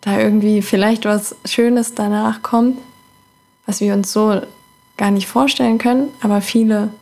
da 0.01 0.19
irgendwie 0.19 0.61
vielleicht 0.61 1.05
was 1.05 1.35
Schönes 1.43 1.95
danach 1.95 2.43
kommt, 2.43 2.77
was 3.65 3.81
wir 3.81 3.95
uns 3.95 4.13
so 4.13 4.39
gar 4.97 5.09
nicht 5.09 5.27
vorstellen 5.27 5.79
können, 5.79 6.09
aber 6.21 6.41
viele, 6.41 6.93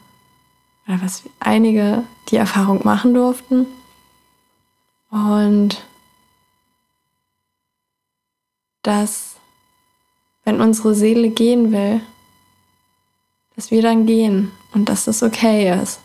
oder 0.87 1.01
was 1.01 1.23
einige 1.41 2.05
die 2.29 2.37
Erfahrung 2.37 2.79
machen 2.85 3.13
durften. 3.13 3.65
Und 5.09 5.85
dass, 8.83 9.35
wenn 10.45 10.61
unsere 10.61 10.95
Seele 10.95 11.29
gehen 11.29 11.73
will, 11.73 11.99
dass 13.57 13.69
wir 13.69 13.81
dann 13.81 14.05
gehen 14.05 14.53
und 14.73 14.87
dass 14.87 15.03
das 15.03 15.23
okay 15.23 15.73
ist. 15.81 15.99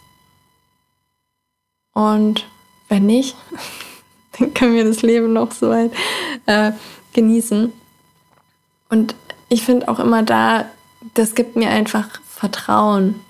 Und 1.93 2.45
wenn 2.88 3.07
nicht, 3.07 3.37
dann 4.38 4.55
können 4.55 4.75
wir 4.75 4.85
das 4.85 5.03
Leben 5.03 5.33
noch 5.33 5.53
so 5.53 5.71
weit 5.71 5.92
äh, 6.47 6.73
genießen. 7.12 7.73
Und 8.88 9.14
ich 9.49 9.62
finde 9.62 9.88
auch 9.88 9.99
immer 9.99 10.23
da, 10.23 10.66
das 11.14 11.35
gibt 11.35 11.57
mir 11.57 11.71
einfach 11.71 12.21
Vertrauen. 12.27 13.21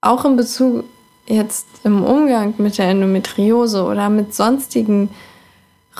Auch 0.00 0.24
in 0.24 0.36
Bezug 0.36 0.84
jetzt 1.26 1.66
im 1.84 2.04
Umgang 2.04 2.54
mit 2.58 2.78
der 2.78 2.88
Endometriose 2.88 3.84
oder 3.84 4.08
mit 4.08 4.34
sonstigen 4.34 5.10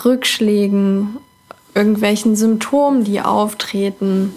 Rückschlägen, 0.04 1.18
irgendwelchen 1.74 2.34
Symptomen, 2.36 3.04
die 3.04 3.20
auftreten, 3.20 4.32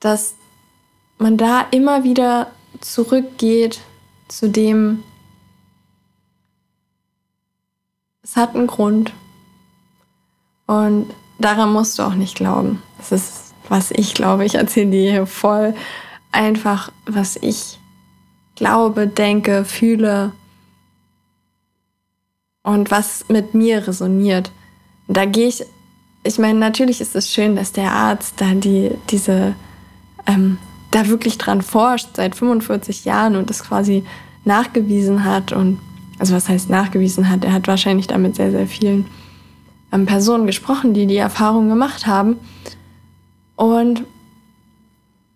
dass 0.00 0.34
man 1.18 1.36
da 1.36 1.66
immer 1.70 2.04
wieder 2.04 2.52
zurückgeht 2.80 3.80
zu 4.28 4.48
dem, 4.48 5.02
es 8.28 8.36
hat 8.36 8.54
einen 8.54 8.66
Grund. 8.66 9.12
Und 10.66 11.06
daran 11.38 11.72
musst 11.72 11.98
du 11.98 12.02
auch 12.02 12.14
nicht 12.14 12.36
glauben. 12.36 12.82
Das 12.98 13.12
ist, 13.12 13.54
was 13.68 13.90
ich 13.90 14.14
glaube. 14.14 14.44
Ich 14.44 14.56
erzähle 14.56 14.90
dir 14.90 15.10
hier 15.10 15.26
voll 15.26 15.74
einfach, 16.30 16.92
was 17.06 17.36
ich 17.36 17.78
glaube, 18.54 19.06
denke, 19.06 19.64
fühle 19.64 20.32
und 22.62 22.90
was 22.90 23.24
mit 23.28 23.54
mir 23.54 23.86
resoniert. 23.86 24.52
Da 25.06 25.24
gehe 25.24 25.48
ich, 25.48 25.64
ich 26.22 26.38
meine, 26.38 26.58
natürlich 26.58 27.00
ist 27.00 27.16
es 27.16 27.32
schön, 27.32 27.56
dass 27.56 27.72
der 27.72 27.92
Arzt 27.92 28.34
da 28.42 28.52
die, 28.52 28.90
diese, 29.08 29.54
ähm, 30.26 30.58
da 30.90 31.06
wirklich 31.08 31.38
dran 31.38 31.62
forscht 31.62 32.08
seit 32.16 32.34
45 32.34 33.06
Jahren 33.06 33.36
und 33.36 33.48
das 33.48 33.64
quasi 33.64 34.04
nachgewiesen 34.44 35.24
hat 35.24 35.52
und, 35.52 35.78
also 36.18 36.34
was 36.34 36.48
heißt 36.48 36.70
nachgewiesen 36.70 37.30
hat, 37.30 37.44
er 37.44 37.52
hat 37.52 37.68
wahrscheinlich 37.68 38.06
damit 38.06 38.36
sehr, 38.36 38.50
sehr 38.50 38.66
vielen 38.66 39.06
ähm, 39.92 40.06
Personen 40.06 40.46
gesprochen, 40.46 40.94
die 40.94 41.06
die 41.06 41.16
Erfahrung 41.16 41.68
gemacht 41.68 42.06
haben. 42.06 42.36
Und 43.56 44.04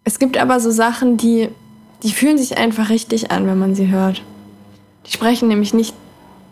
es 0.04 0.18
gibt 0.18 0.36
aber 0.38 0.60
so 0.60 0.70
Sachen, 0.70 1.16
die 1.16 1.48
die 2.02 2.10
fühlen 2.10 2.38
sich 2.38 2.58
einfach 2.58 2.90
richtig 2.90 3.30
an, 3.30 3.46
wenn 3.46 3.58
man 3.58 3.74
sie 3.74 3.88
hört. 3.88 4.22
Die 5.06 5.12
sprechen 5.12 5.48
nämlich 5.48 5.72
nicht 5.72 5.94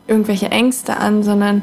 irgendwelche 0.06 0.50
Ängste 0.50 0.96
an, 0.96 1.22
sondern 1.22 1.62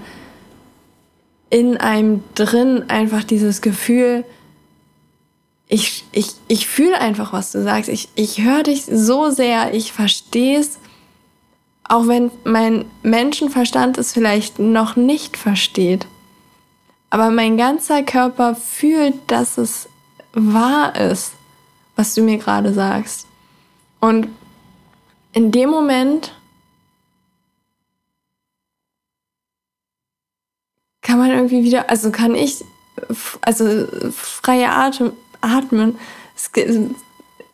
in 1.50 1.78
einem 1.78 2.24
drin 2.36 2.86
einfach 2.90 3.24
dieses 3.24 3.62
Gefühl, 3.62 4.26
ich, 5.70 6.06
ich, 6.12 6.32
ich 6.48 6.68
fühle 6.68 7.00
einfach, 7.00 7.34
was 7.34 7.52
du 7.52 7.62
sagst. 7.62 7.90
Ich, 7.90 8.10
ich 8.16 8.42
höre 8.42 8.64
dich 8.64 8.86
so 8.86 9.30
sehr, 9.30 9.74
ich 9.74 9.92
verstehe 9.92 10.60
es, 10.60 10.80
auch 11.90 12.08
wenn 12.08 12.32
mein 12.44 12.86
Menschenverstand 13.04 13.98
es 13.98 14.14
vielleicht 14.14 14.60
noch 14.60 14.96
nicht 14.96 15.38
versteht. 15.38 16.08
Aber 17.10 17.30
mein 17.30 17.58
ganzer 17.58 18.04
Körper 18.04 18.56
fühlt, 18.56 19.16
dass 19.28 19.58
es 19.58 19.88
wahr 20.34 20.96
ist, 20.96 21.34
was 21.96 22.14
du 22.14 22.22
mir 22.22 22.38
gerade 22.38 22.74
sagst. 22.74 23.28
Und 24.00 24.28
in 25.32 25.52
dem 25.52 25.70
Moment 25.70 26.34
kann 31.02 31.20
man 31.20 31.32
irgendwie 31.32 31.64
wieder, 31.64 31.90
also 31.90 32.12
kann 32.12 32.36
ich, 32.36 32.66
also 33.42 33.88
freie 34.12 34.70
Atem, 34.70 35.14
atmen. 35.40 35.98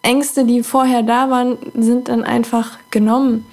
Ängste, 0.02 0.46
die 0.46 0.64
vorher 0.64 1.04
da 1.04 1.30
waren, 1.30 1.58
sind 1.76 2.10
dann 2.10 2.24
einfach 2.24 2.80
genommen. 2.90 3.46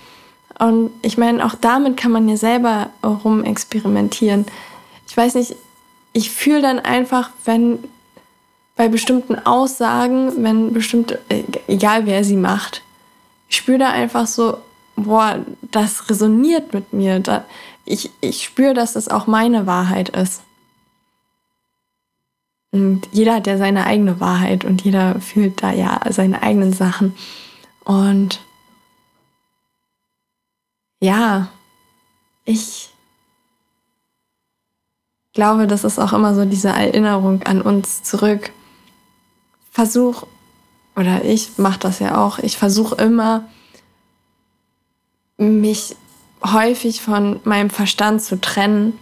Und 0.61 0.91
ich 1.01 1.17
meine, 1.17 1.45
auch 1.45 1.55
damit 1.55 1.97
kann 1.97 2.13
man 2.13 2.29
ja 2.29 2.37
selber 2.37 2.91
rumexperimentieren. 3.03 4.45
Ich 5.09 5.17
weiß 5.17 5.35
nicht, 5.37 5.57
ich 6.13 6.31
fühle 6.31 6.61
dann 6.61 6.79
einfach, 6.79 7.31
wenn 7.47 7.79
bei 8.77 8.89
bestimmten 8.89 9.37
Aussagen, 9.37 10.45
wenn 10.45 10.75
bestimmte, 10.75 11.19
äh, 11.31 11.45
egal 11.67 12.05
wer 12.05 12.25
sie 12.25 12.37
macht, 12.37 12.83
ich 13.49 13.57
spüre 13.57 13.79
da 13.79 13.91
einfach 13.91 14.27
so, 14.27 14.59
boah, 14.97 15.39
das 15.63 16.11
resoniert 16.11 16.75
mit 16.75 16.93
mir. 16.93 17.23
Ich, 17.87 18.11
ich 18.21 18.45
spüre, 18.45 18.75
dass 18.75 18.93
das 18.93 19.09
auch 19.09 19.27
meine 19.27 19.67
Wahrheit 19.67 20.11
ist. 20.11 20.43
Und 22.71 23.09
jeder 23.13 23.37
hat 23.37 23.47
ja 23.47 23.57
seine 23.57 23.87
eigene 23.87 24.21
Wahrheit 24.21 24.67
und 24.67 24.83
jeder 24.83 25.21
fühlt 25.21 25.63
da 25.63 25.73
ja 25.73 26.01
seine 26.11 26.43
eigenen 26.43 26.75
Sachen. 26.75 27.17
Und 27.85 28.41
ja, 31.01 31.49
ich 32.45 32.91
glaube, 35.33 35.67
das 35.67 35.85
ist 35.85 35.99
auch 35.99 36.13
immer 36.13 36.35
so 36.35 36.45
diese 36.45 36.69
Erinnerung 36.69 37.43
an 37.45 37.63
uns 37.63 38.03
zurück. 38.03 38.51
Versuch, 39.71 40.27
oder 40.97 41.25
ich 41.25 41.59
mache 41.59 41.79
das 41.79 41.99
ja 42.01 42.19
auch, 42.25 42.39
ich 42.39 42.59
versuche 42.59 42.97
immer, 42.97 43.49
mich 45.39 45.97
häufig 46.45 47.01
von 47.01 47.41
meinem 47.45 47.71
Verstand 47.71 48.23
zu 48.23 48.41
trennen, 48.41 48.99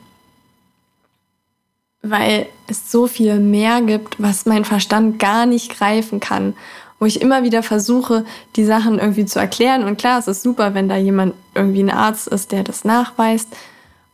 weil 2.02 2.46
es 2.68 2.90
so 2.90 3.06
viel 3.06 3.40
mehr 3.40 3.82
gibt, 3.82 4.20
was 4.22 4.46
mein 4.46 4.64
Verstand 4.64 5.18
gar 5.18 5.46
nicht 5.46 5.76
greifen 5.76 6.20
kann, 6.20 6.54
wo 6.98 7.06
ich 7.06 7.20
immer 7.20 7.42
wieder 7.42 7.62
versuche, 7.62 8.24
die 8.56 8.64
Sachen 8.64 8.98
irgendwie 8.98 9.24
zu 9.24 9.38
erklären. 9.38 9.84
Und 9.84 9.98
klar, 9.98 10.18
es 10.18 10.28
ist 10.28 10.42
super, 10.42 10.74
wenn 10.74 10.88
da 10.88 10.96
jemand 10.96 11.34
irgendwie 11.54 11.82
ein 11.82 11.90
Arzt 11.90 12.28
ist, 12.28 12.52
der 12.52 12.64
das 12.64 12.84
nachweist 12.84 13.48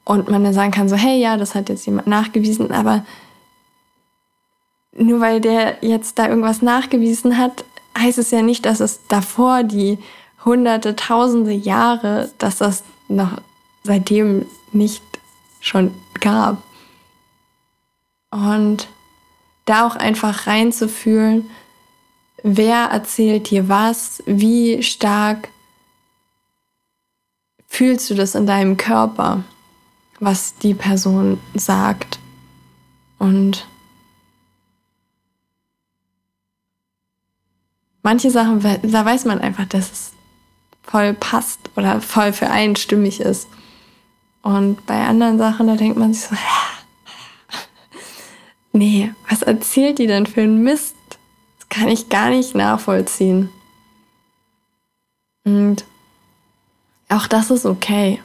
und 0.04 0.28
man 0.28 0.44
dann 0.44 0.52
sagen 0.52 0.70
kann, 0.70 0.88
so, 0.88 0.96
hey, 0.96 1.18
ja, 1.18 1.36
das 1.36 1.54
hat 1.54 1.68
jetzt 1.68 1.86
jemand 1.86 2.06
nachgewiesen, 2.06 2.70
aber 2.70 3.04
nur 4.96 5.20
weil 5.20 5.40
der 5.40 5.78
jetzt 5.80 6.18
da 6.18 6.28
irgendwas 6.28 6.62
nachgewiesen 6.62 7.38
hat, 7.38 7.64
heißt 7.98 8.18
es 8.18 8.30
ja 8.30 8.42
nicht, 8.42 8.66
dass 8.66 8.80
es 8.80 9.00
davor 9.08 9.62
die 9.62 9.98
hunderte, 10.44 10.94
tausende 10.94 11.52
Jahre, 11.52 12.30
dass 12.38 12.58
das 12.58 12.84
noch 13.08 13.38
seitdem 13.82 14.46
nicht 14.72 15.02
schon 15.60 15.94
gab. 16.20 16.62
Und 18.30 18.88
da 19.64 19.86
auch 19.86 19.96
einfach 19.96 20.46
reinzufühlen, 20.46 21.50
wer 22.44 22.90
erzählt 22.90 23.50
dir 23.50 23.68
was, 23.68 24.22
wie 24.26 24.82
stark 24.82 25.48
fühlst 27.66 28.08
du 28.10 28.14
das 28.14 28.34
in 28.34 28.46
deinem 28.46 28.76
Körper, 28.76 29.42
was 30.20 30.54
die 30.56 30.74
Person 30.74 31.40
sagt. 31.54 32.20
Und 33.18 33.66
manche 38.02 38.30
Sachen, 38.30 38.60
da 38.60 39.04
weiß 39.04 39.24
man 39.24 39.40
einfach, 39.40 39.64
dass 39.64 39.90
es 39.90 40.12
voll 40.82 41.14
passt 41.14 41.58
oder 41.76 42.02
voll 42.02 42.34
für 42.34 42.50
einen 42.50 42.76
stimmig 42.76 43.20
ist. 43.20 43.48
Und 44.42 44.84
bei 44.84 45.06
anderen 45.06 45.38
Sachen, 45.38 45.66
da 45.66 45.76
denkt 45.76 45.96
man 45.96 46.12
sich 46.12 46.24
so, 46.24 46.36
nee, 48.74 49.14
was 49.30 49.40
erzählt 49.40 49.98
die 49.98 50.06
denn 50.06 50.26
für 50.26 50.42
einen 50.42 50.62
Mist? 50.62 50.94
Kann 51.74 51.88
ich 51.88 52.08
gar 52.08 52.30
nicht 52.30 52.54
nachvollziehen. 52.54 53.48
Und 55.44 55.84
auch 57.08 57.26
das 57.26 57.50
ist 57.50 57.66
okay. 57.66 58.20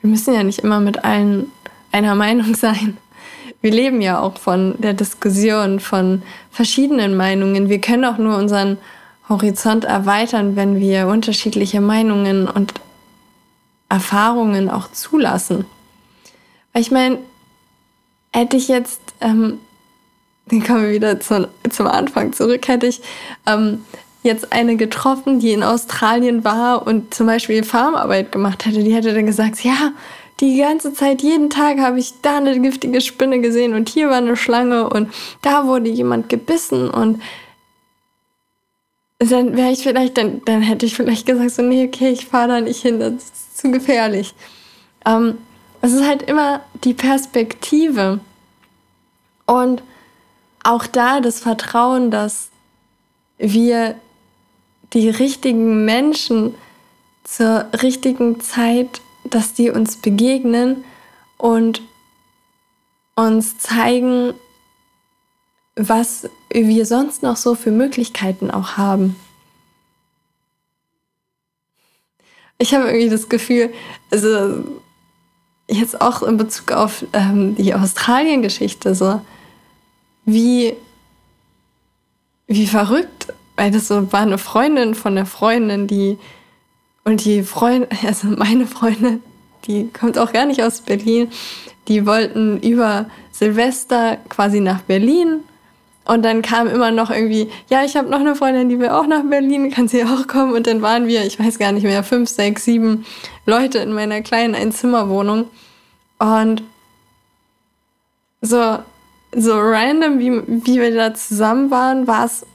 Wir 0.00 0.10
müssen 0.10 0.34
ja 0.34 0.42
nicht 0.42 0.58
immer 0.58 0.80
mit 0.80 1.02
allen 1.02 1.50
einer 1.92 2.14
Meinung 2.14 2.54
sein. 2.56 2.98
Wir 3.62 3.70
leben 3.70 4.02
ja 4.02 4.20
auch 4.20 4.36
von 4.36 4.74
der 4.78 4.92
Diskussion, 4.92 5.80
von 5.80 6.22
verschiedenen 6.50 7.16
Meinungen. 7.16 7.70
Wir 7.70 7.80
können 7.80 8.04
auch 8.04 8.18
nur 8.18 8.36
unseren 8.36 8.76
Horizont 9.30 9.84
erweitern, 9.84 10.54
wenn 10.54 10.78
wir 10.78 11.08
unterschiedliche 11.08 11.80
Meinungen 11.80 12.46
und 12.46 12.74
Erfahrungen 13.88 14.68
auch 14.68 14.92
zulassen. 14.92 15.64
Weil 16.74 16.82
ich 16.82 16.90
meine, 16.90 17.18
hätte 18.34 18.58
ich 18.58 18.68
jetzt, 18.68 19.00
ähm, 19.22 19.58
dann 20.46 20.62
kommen 20.62 20.82
wir 20.82 20.92
wieder 20.92 21.20
zu, 21.20 21.48
zum 21.70 21.86
Anfang 21.86 22.32
zurück, 22.32 22.68
hätte 22.68 22.86
ich 22.86 23.00
ähm, 23.46 23.84
jetzt 24.22 24.52
eine 24.52 24.76
getroffen, 24.76 25.38
die 25.38 25.52
in 25.52 25.62
Australien 25.62 26.44
war 26.44 26.86
und 26.86 27.14
zum 27.14 27.26
Beispiel 27.26 27.62
Farmarbeit 27.62 28.32
gemacht 28.32 28.64
hätte, 28.66 28.82
die 28.82 28.94
hätte 28.94 29.14
dann 29.14 29.26
gesagt, 29.26 29.64
ja, 29.64 29.92
die 30.40 30.58
ganze 30.58 30.92
Zeit, 30.92 31.22
jeden 31.22 31.48
Tag 31.48 31.78
habe 31.78 31.98
ich 31.98 32.20
da 32.22 32.38
eine 32.38 32.58
giftige 32.60 33.00
Spinne 33.00 33.40
gesehen 33.40 33.74
und 33.74 33.88
hier 33.88 34.08
war 34.08 34.16
eine 34.16 34.36
Schlange 34.36 34.88
und 34.88 35.12
da 35.42 35.66
wurde 35.66 35.88
jemand 35.88 36.28
gebissen 36.28 36.90
und 36.90 37.22
dann 39.18 39.56
wäre 39.56 39.70
ich 39.70 39.82
vielleicht, 39.82 40.18
dann, 40.18 40.42
dann 40.44 40.60
hätte 40.60 40.86
ich 40.86 40.94
vielleicht 40.94 41.26
gesagt, 41.26 41.52
so, 41.52 41.62
nee, 41.62 41.86
okay, 41.86 42.10
ich 42.10 42.26
fahre 42.26 42.48
da 42.48 42.60
nicht 42.60 42.82
hin, 42.82 43.00
das 43.00 43.14
ist 43.14 43.58
zu 43.58 43.70
gefährlich. 43.70 44.34
Ähm, 45.06 45.38
es 45.80 45.92
ist 45.92 46.06
halt 46.06 46.22
immer 46.22 46.60
die 46.82 46.94
Perspektive. 46.94 48.20
Und 49.46 49.82
auch 50.64 50.86
da 50.86 51.20
das 51.20 51.40
Vertrauen, 51.40 52.10
dass 52.10 52.50
wir 53.38 53.94
die 54.92 55.08
richtigen 55.08 55.84
Menschen 55.84 56.54
zur 57.22 57.66
richtigen 57.82 58.40
Zeit, 58.40 59.00
dass 59.24 59.54
die 59.54 59.70
uns 59.70 59.96
begegnen 59.96 60.84
und 61.38 61.82
uns 63.14 63.58
zeigen, 63.58 64.34
was 65.76 66.28
wir 66.50 66.86
sonst 66.86 67.22
noch 67.22 67.36
so 67.36 67.54
für 67.54 67.70
Möglichkeiten 67.70 68.50
auch 68.50 68.76
haben. 68.76 69.16
Ich 72.58 72.72
habe 72.74 72.84
irgendwie 72.86 73.08
das 73.08 73.28
Gefühl, 73.28 73.72
also 74.10 74.64
jetzt 75.68 76.00
auch 76.00 76.22
in 76.22 76.36
Bezug 76.36 76.70
auf 76.72 77.04
ähm, 77.12 77.56
die 77.56 77.74
Australien-Geschichte, 77.74 78.94
so 78.94 79.20
wie, 80.24 80.74
wie 82.46 82.66
verrückt, 82.66 83.32
weil 83.56 83.70
das 83.70 83.88
so 83.88 84.12
war 84.12 84.20
eine 84.20 84.38
Freundin 84.38 84.94
von 84.94 85.14
der 85.14 85.26
Freundin, 85.26 85.86
die 85.86 86.18
und 87.04 87.24
die 87.24 87.42
Freundin, 87.42 87.88
also 88.06 88.28
meine 88.28 88.66
Freundin, 88.66 89.22
die 89.66 89.88
kommt 89.88 90.18
auch 90.18 90.32
gar 90.32 90.46
nicht 90.46 90.62
aus 90.62 90.80
Berlin, 90.80 91.30
die 91.88 92.06
wollten 92.06 92.60
über 92.60 93.06
Silvester 93.32 94.16
quasi 94.28 94.60
nach 94.60 94.82
Berlin 94.82 95.40
und 96.06 96.22
dann 96.22 96.42
kam 96.42 96.68
immer 96.68 96.90
noch 96.90 97.10
irgendwie, 97.10 97.50
ja, 97.70 97.82
ich 97.82 97.96
habe 97.96 98.10
noch 98.10 98.20
eine 98.20 98.34
Freundin, 98.34 98.68
die 98.68 98.78
will 98.78 98.90
auch 98.90 99.06
nach 99.06 99.22
Berlin, 99.22 99.70
kann 99.70 99.88
sie 99.88 100.04
auch 100.04 100.26
kommen? 100.26 100.52
Und 100.52 100.66
dann 100.66 100.82
waren 100.82 101.06
wir, 101.06 101.24
ich 101.24 101.38
weiß 101.38 101.58
gar 101.58 101.72
nicht 101.72 101.84
mehr, 101.84 102.04
fünf, 102.04 102.28
sechs, 102.28 102.64
sieben 102.64 103.06
Leute 103.46 103.78
in 103.78 103.92
meiner 103.92 104.20
kleinen 104.20 104.54
Einzimmerwohnung. 104.54 105.46
Und 106.18 106.62
so, 108.42 108.78
so 109.36 109.58
random, 109.58 110.18
wie, 110.18 110.64
wie 110.64 110.80
wir 110.80 110.94
da 110.94 111.14
zusammen 111.14 111.70
waren, 111.70 112.06
war 112.06 112.24
es 112.24 112.46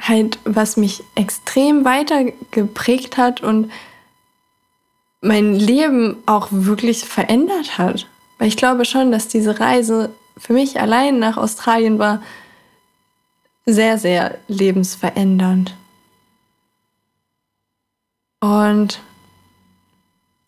halt, 0.00 0.38
was 0.44 0.76
mich 0.76 1.02
extrem 1.14 1.84
weitergeprägt 1.84 3.16
hat 3.16 3.40
und 3.42 3.70
mein 5.20 5.54
Leben 5.54 6.22
auch 6.26 6.48
wirklich 6.50 7.04
verändert 7.04 7.78
hat. 7.78 8.06
Weil 8.38 8.48
ich 8.48 8.56
glaube 8.56 8.84
schon, 8.84 9.10
dass 9.10 9.28
diese 9.28 9.58
Reise 9.58 10.14
für 10.36 10.52
mich 10.52 10.80
allein 10.80 11.18
nach 11.18 11.36
Australien 11.36 11.98
war 11.98 12.22
sehr, 13.64 13.98
sehr 13.98 14.38
lebensverändernd. 14.48 15.74
Und 18.40 19.00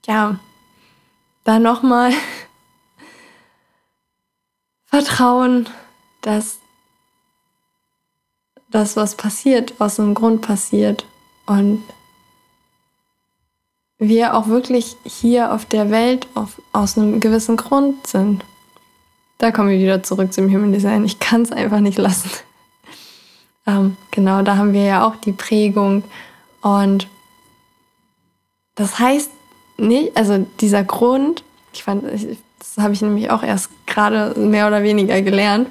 ja, 0.06 0.38
da 1.44 1.58
nochmal 1.58 2.12
Vertrauen, 4.86 5.68
dass 6.22 6.58
das, 8.70 8.96
was 8.96 9.14
passiert, 9.14 9.80
aus 9.80 10.00
einem 10.00 10.14
Grund 10.14 10.42
passiert 10.42 11.06
und 11.46 11.82
wir 13.98 14.34
auch 14.34 14.48
wirklich 14.48 14.96
hier 15.04 15.52
auf 15.52 15.64
der 15.64 15.90
Welt 15.90 16.26
auf, 16.34 16.60
aus 16.72 16.98
einem 16.98 17.20
gewissen 17.20 17.56
Grund 17.56 18.06
sind. 18.06 18.44
Da 19.38 19.50
kommen 19.52 19.70
wir 19.70 19.78
wieder 19.78 20.02
zurück 20.02 20.32
zum 20.32 20.52
Human 20.52 20.72
Design. 20.72 21.04
Ich 21.04 21.18
kann 21.18 21.42
es 21.42 21.52
einfach 21.52 21.80
nicht 21.80 21.98
lassen. 21.98 22.30
ähm, 23.66 23.96
genau, 24.10 24.42
da 24.42 24.56
haben 24.56 24.72
wir 24.72 24.84
ja 24.84 25.06
auch 25.06 25.16
die 25.16 25.32
Prägung. 25.32 26.04
Und 26.62 27.08
das 28.74 28.98
heißt 28.98 29.30
nicht, 29.78 30.16
also 30.16 30.46
dieser 30.60 30.84
Grund, 30.84 31.42
ich 31.72 31.82
fand, 31.82 32.04
das 32.74 32.82
habe 32.84 32.94
ich 32.94 33.02
nämlich 33.02 33.30
auch 33.30 33.42
erst 33.42 33.70
gerade 33.86 34.38
mehr 34.38 34.66
oder 34.66 34.82
weniger 34.82 35.22
gelernt, 35.22 35.68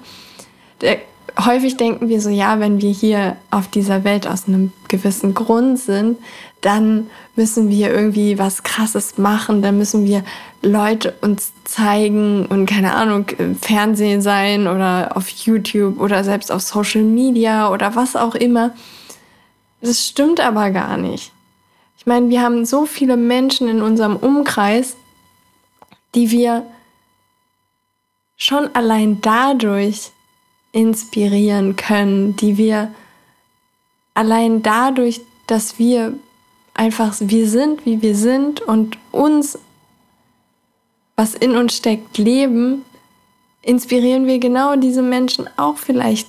der 0.81 0.97
häufig 1.43 1.77
denken 1.77 2.09
wir 2.09 2.21
so, 2.21 2.29
ja, 2.29 2.59
wenn 2.59 2.81
wir 2.81 2.91
hier 2.91 3.35
auf 3.51 3.67
dieser 3.67 4.03
Welt 4.03 4.27
aus 4.27 4.47
einem 4.47 4.71
gewissen 4.87 5.33
Grund 5.33 5.79
sind, 5.79 6.17
dann 6.61 7.09
müssen 7.35 7.69
wir 7.69 7.93
irgendwie 7.93 8.39
was 8.39 8.63
Krasses 8.63 9.17
machen, 9.17 9.61
dann 9.61 9.77
müssen 9.77 10.05
wir 10.05 10.23
Leute 10.61 11.13
uns 11.21 11.51
zeigen 11.63 12.45
und 12.47 12.65
keine 12.65 12.95
Ahnung, 12.95 13.27
im 13.37 13.55
Fernsehen 13.55 14.21
sein 14.21 14.67
oder 14.67 15.11
auf 15.15 15.29
YouTube 15.29 15.99
oder 15.99 16.23
selbst 16.23 16.51
auf 16.51 16.61
Social 16.61 17.03
Media 17.03 17.69
oder 17.69 17.95
was 17.95 18.15
auch 18.15 18.35
immer. 18.35 18.71
Das 19.81 20.07
stimmt 20.07 20.39
aber 20.39 20.71
gar 20.71 20.97
nicht. 20.97 21.31
Ich 21.97 22.05
meine, 22.05 22.29
wir 22.29 22.41
haben 22.41 22.65
so 22.65 22.85
viele 22.85 23.17
Menschen 23.17 23.67
in 23.67 23.81
unserem 23.81 24.15
Umkreis, 24.15 24.95
die 26.15 26.31
wir 26.31 26.63
schon 28.37 28.73
allein 28.75 29.21
dadurch 29.21 30.11
inspirieren 30.71 31.75
können, 31.75 32.35
die 32.35 32.57
wir 32.57 32.93
allein 34.13 34.61
dadurch, 34.61 35.21
dass 35.47 35.79
wir 35.79 36.13
einfach 36.73 37.15
wir 37.19 37.47
sind, 37.47 37.85
wie 37.85 38.01
wir 38.01 38.15
sind 38.15 38.61
und 38.61 38.97
uns, 39.11 39.57
was 41.15 41.33
in 41.33 41.55
uns 41.55 41.75
steckt, 41.75 42.17
leben, 42.17 42.83
inspirieren 43.61 44.27
wir 44.27 44.39
genau 44.39 44.75
diese 44.75 45.01
Menschen 45.01 45.49
auch 45.57 45.77
vielleicht 45.77 46.27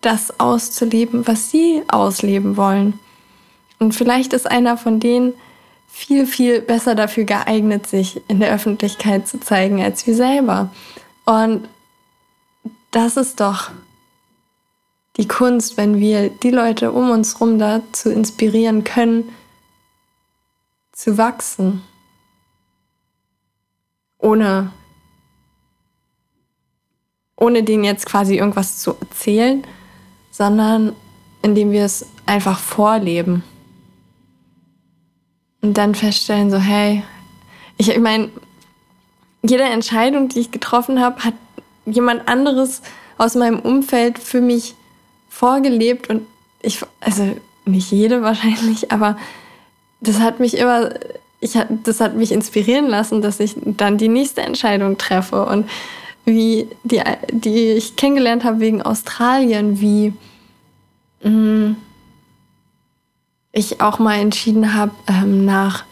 das 0.00 0.38
auszuleben, 0.38 1.26
was 1.26 1.50
sie 1.50 1.82
ausleben 1.88 2.56
wollen. 2.56 2.98
Und 3.78 3.94
vielleicht 3.94 4.32
ist 4.32 4.48
einer 4.48 4.76
von 4.76 5.00
denen 5.00 5.34
viel, 5.88 6.26
viel 6.26 6.60
besser 6.60 6.94
dafür 6.94 7.24
geeignet, 7.24 7.86
sich 7.86 8.20
in 8.28 8.40
der 8.40 8.52
Öffentlichkeit 8.52 9.26
zu 9.26 9.40
zeigen 9.40 9.82
als 9.82 10.06
wir 10.06 10.14
selber. 10.14 10.70
Und 11.26 11.68
das 12.92 13.16
ist 13.16 13.40
doch 13.40 13.70
die 15.16 15.28
Kunst, 15.28 15.76
wenn 15.76 15.98
wir 15.98 16.30
die 16.30 16.50
Leute 16.50 16.92
um 16.92 17.10
uns 17.10 17.34
herum 17.34 17.58
dazu 17.58 18.10
inspirieren 18.10 18.84
können, 18.84 19.28
zu 20.92 21.18
wachsen, 21.18 21.82
ohne, 24.18 24.72
ohne 27.36 27.62
denen 27.62 27.84
jetzt 27.84 28.06
quasi 28.06 28.38
irgendwas 28.38 28.78
zu 28.78 28.96
erzählen, 29.00 29.66
sondern 30.30 30.94
indem 31.42 31.70
wir 31.70 31.84
es 31.84 32.06
einfach 32.24 32.58
vorleben. 32.58 33.42
Und 35.60 35.74
dann 35.74 35.94
feststellen, 35.94 36.50
so, 36.50 36.58
hey, 36.58 37.02
ich, 37.78 37.90
ich 37.90 37.98
meine, 37.98 38.30
jede 39.46 39.64
Entscheidung, 39.64 40.28
die 40.28 40.40
ich 40.40 40.50
getroffen 40.50 41.00
habe, 41.00 41.24
hat 41.24 41.34
jemand 41.86 42.28
anderes 42.28 42.82
aus 43.18 43.34
meinem 43.34 43.60
Umfeld 43.60 44.18
für 44.18 44.40
mich 44.40 44.74
vorgelebt 45.28 46.08
und 46.08 46.26
ich, 46.62 46.80
also 47.00 47.36
nicht 47.64 47.90
jede 47.90 48.22
wahrscheinlich, 48.22 48.92
aber 48.92 49.16
das 50.00 50.20
hat 50.20 50.40
mich 50.40 50.56
immer, 50.56 50.90
ich, 51.40 51.58
das 51.84 52.00
hat 52.00 52.16
mich 52.16 52.32
inspirieren 52.32 52.86
lassen, 52.86 53.22
dass 53.22 53.40
ich 53.40 53.54
dann 53.64 53.98
die 53.98 54.08
nächste 54.08 54.42
Entscheidung 54.42 54.98
treffe 54.98 55.44
und 55.46 55.68
wie 56.24 56.68
die, 56.82 57.00
die 57.30 57.72
ich 57.72 57.96
kennengelernt 57.96 58.44
habe 58.44 58.60
wegen 58.60 58.82
Australien, 58.82 59.80
wie 59.80 60.12
mm, 61.22 61.76
ich 63.52 63.80
auch 63.80 63.98
mal 63.98 64.18
entschieden 64.18 64.74
habe, 64.74 64.92
ähm, 65.06 65.44
nach 65.44 65.84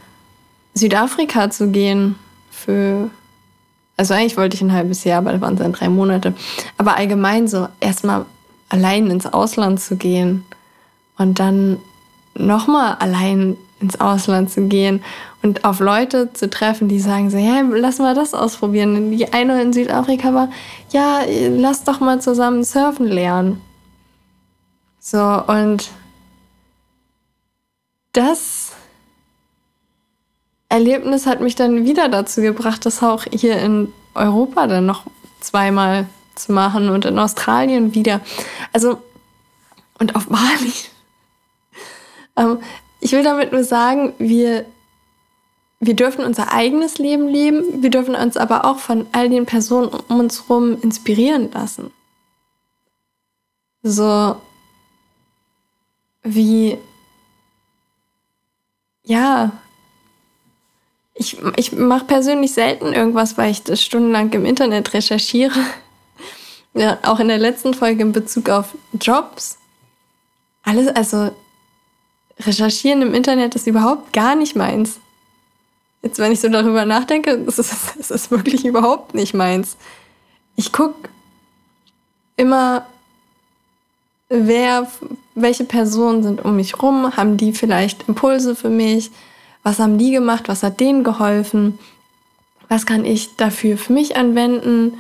Südafrika 0.75 1.51
zu 1.51 1.69
gehen 1.71 2.17
für 2.51 3.11
also 3.97 4.15
eigentlich 4.15 4.37
wollte 4.37 4.57
ich 4.57 4.63
ein 4.63 4.73
halbes 4.73 5.05
Jahr, 5.05 5.19
aber 5.19 5.33
das 5.33 5.41
waren 5.41 5.57
dann 5.57 5.73
drei 5.73 5.89
Monate. 5.89 6.35
Aber 6.79 6.97
allgemein 6.97 7.47
so 7.47 7.69
erstmal 7.81 8.27
allein 8.69 9.09
ins 9.11 9.27
Ausland 9.27 9.81
zu 9.81 9.97
gehen 9.97 10.45
und 11.17 11.39
dann 11.39 11.79
nochmal 12.35 12.97
allein 12.99 13.57
ins 13.81 14.01
Ausland 14.01 14.51
zu 14.51 14.63
gehen 14.63 15.03
und 15.43 15.65
auf 15.65 15.79
Leute 15.79 16.33
zu 16.33 16.49
treffen, 16.49 16.89
die 16.89 16.99
sagen 16.99 17.31
so, 17.31 17.37
hey, 17.37 17.63
lass 17.71 17.99
mal 17.99 18.15
das 18.15 18.35
ausprobieren. 18.35 19.11
Die 19.13 19.33
eine 19.33 19.61
in 19.61 19.73
Südafrika 19.73 20.33
war, 20.33 20.49
ja, 20.91 21.21
lass 21.51 21.85
doch 21.85 22.01
mal 22.01 22.21
zusammen 22.21 22.65
surfen 22.65 23.07
lernen. 23.07 23.61
So, 24.99 25.19
und 25.19 25.91
das 28.13 28.73
Erlebnis 30.75 31.25
hat 31.27 31.41
mich 31.41 31.55
dann 31.55 31.85
wieder 31.85 32.09
dazu 32.09 32.41
gebracht, 32.41 32.85
das 32.85 33.01
auch 33.01 33.23
hier 33.33 33.59
in 33.59 33.93
Europa 34.13 34.67
dann 34.67 34.87
noch 34.87 35.05
zweimal 35.39 36.09
zu 36.35 36.51
machen 36.51 36.89
und 36.89 37.05
in 37.05 37.17
Australien 37.17 37.95
wieder. 37.95 38.21
Also, 38.73 39.01
und 40.01 40.17
auf 40.17 40.27
Bali. 40.27 40.73
ähm, 42.37 42.59
ich 42.99 43.13
will 43.13 43.23
damit 43.23 43.53
nur 43.53 43.63
sagen, 43.63 44.15
wir, 44.19 44.67
wir 45.79 45.95
dürfen 45.95 46.25
unser 46.25 46.53
eigenes 46.53 46.99
Leben 46.99 47.29
leben, 47.29 47.81
wir 47.81 47.91
dürfen 47.91 48.17
uns 48.17 48.37
aber 48.37 48.65
auch 48.65 48.79
von 48.79 49.07
all 49.13 49.29
den 49.29 49.47
Personen 49.47 49.91
um 50.09 50.19
uns 50.19 50.49
herum 50.49 50.83
inspirieren 50.83 51.53
lassen. 51.53 51.93
So 53.85 54.35
wie, 56.25 56.79
ja, 59.05 59.53
ich, 61.15 61.39
ich 61.57 61.73
mache 61.73 62.05
persönlich 62.05 62.53
selten 62.53 62.93
irgendwas, 62.93 63.39
weil 63.39 63.51
ich 63.51 63.63
das 63.63 63.83
stundenlang 63.83 64.33
im 64.33 64.45
Internet 64.45 64.93
recherchiere. 64.93 65.59
Ja, 66.77 66.99
auch 67.03 67.21
in 67.21 67.29
der 67.29 67.39
letzten 67.39 67.73
Folge 67.73 68.03
in 68.03 68.11
Bezug 68.11 68.49
auf 68.49 68.75
Jobs. 69.01 69.59
Alles, 70.65 70.89
also 70.89 71.31
recherchieren 72.41 73.01
im 73.01 73.15
Internet 73.15 73.55
ist 73.55 73.69
überhaupt 73.69 74.13
gar 74.13 74.35
nicht 74.35 74.57
meins. 74.57 74.99
Jetzt, 76.03 76.19
wenn 76.19 76.33
ich 76.33 76.41
so 76.41 76.49
darüber 76.49 76.85
nachdenke, 76.85 77.39
das 77.47 77.61
ist, 77.61 77.73
das 77.97 78.11
ist 78.11 78.33
wirklich 78.33 78.65
überhaupt 78.65 79.15
nicht 79.15 79.35
meins. 79.35 79.77
Ich 80.57 80.73
gucke 80.73 81.09
immer, 82.37 82.87
wer, 84.29 84.91
welche 85.37 85.65
Personen 85.65 86.25
sind 86.25 86.45
um 86.45 86.57
mich 86.57 86.83
rum, 86.83 87.17
haben 87.17 87.37
die 87.37 87.53
vielleicht 87.53 88.09
Impulse 88.09 88.57
für 88.57 88.71
mich, 88.71 89.13
was 89.65 89.81
haben 89.81 89.99
die 89.99 90.13
gemacht, 90.13 90.47
was 90.47 90.63
hat 90.63 90.79
denen 90.79 91.03
geholfen, 91.03 91.79
was 92.69 92.87
kann 92.87 93.05
ich 93.05 93.35
dafür 93.37 93.77
für 93.77 93.93
mich 93.93 94.17
anwenden, 94.17 94.99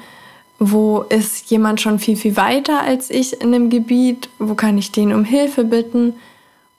wo 0.58 1.02
ist 1.02 1.50
jemand 1.50 1.80
schon 1.80 1.98
viel, 1.98 2.16
viel 2.16 2.36
weiter 2.36 2.80
als 2.80 3.10
ich 3.10 3.40
in 3.40 3.52
dem 3.52 3.70
Gebiet, 3.70 4.28
wo 4.38 4.54
kann 4.54 4.78
ich 4.78 4.90
den 4.90 5.12
um 5.12 5.24
Hilfe 5.24 5.64
bitten, 5.64 6.14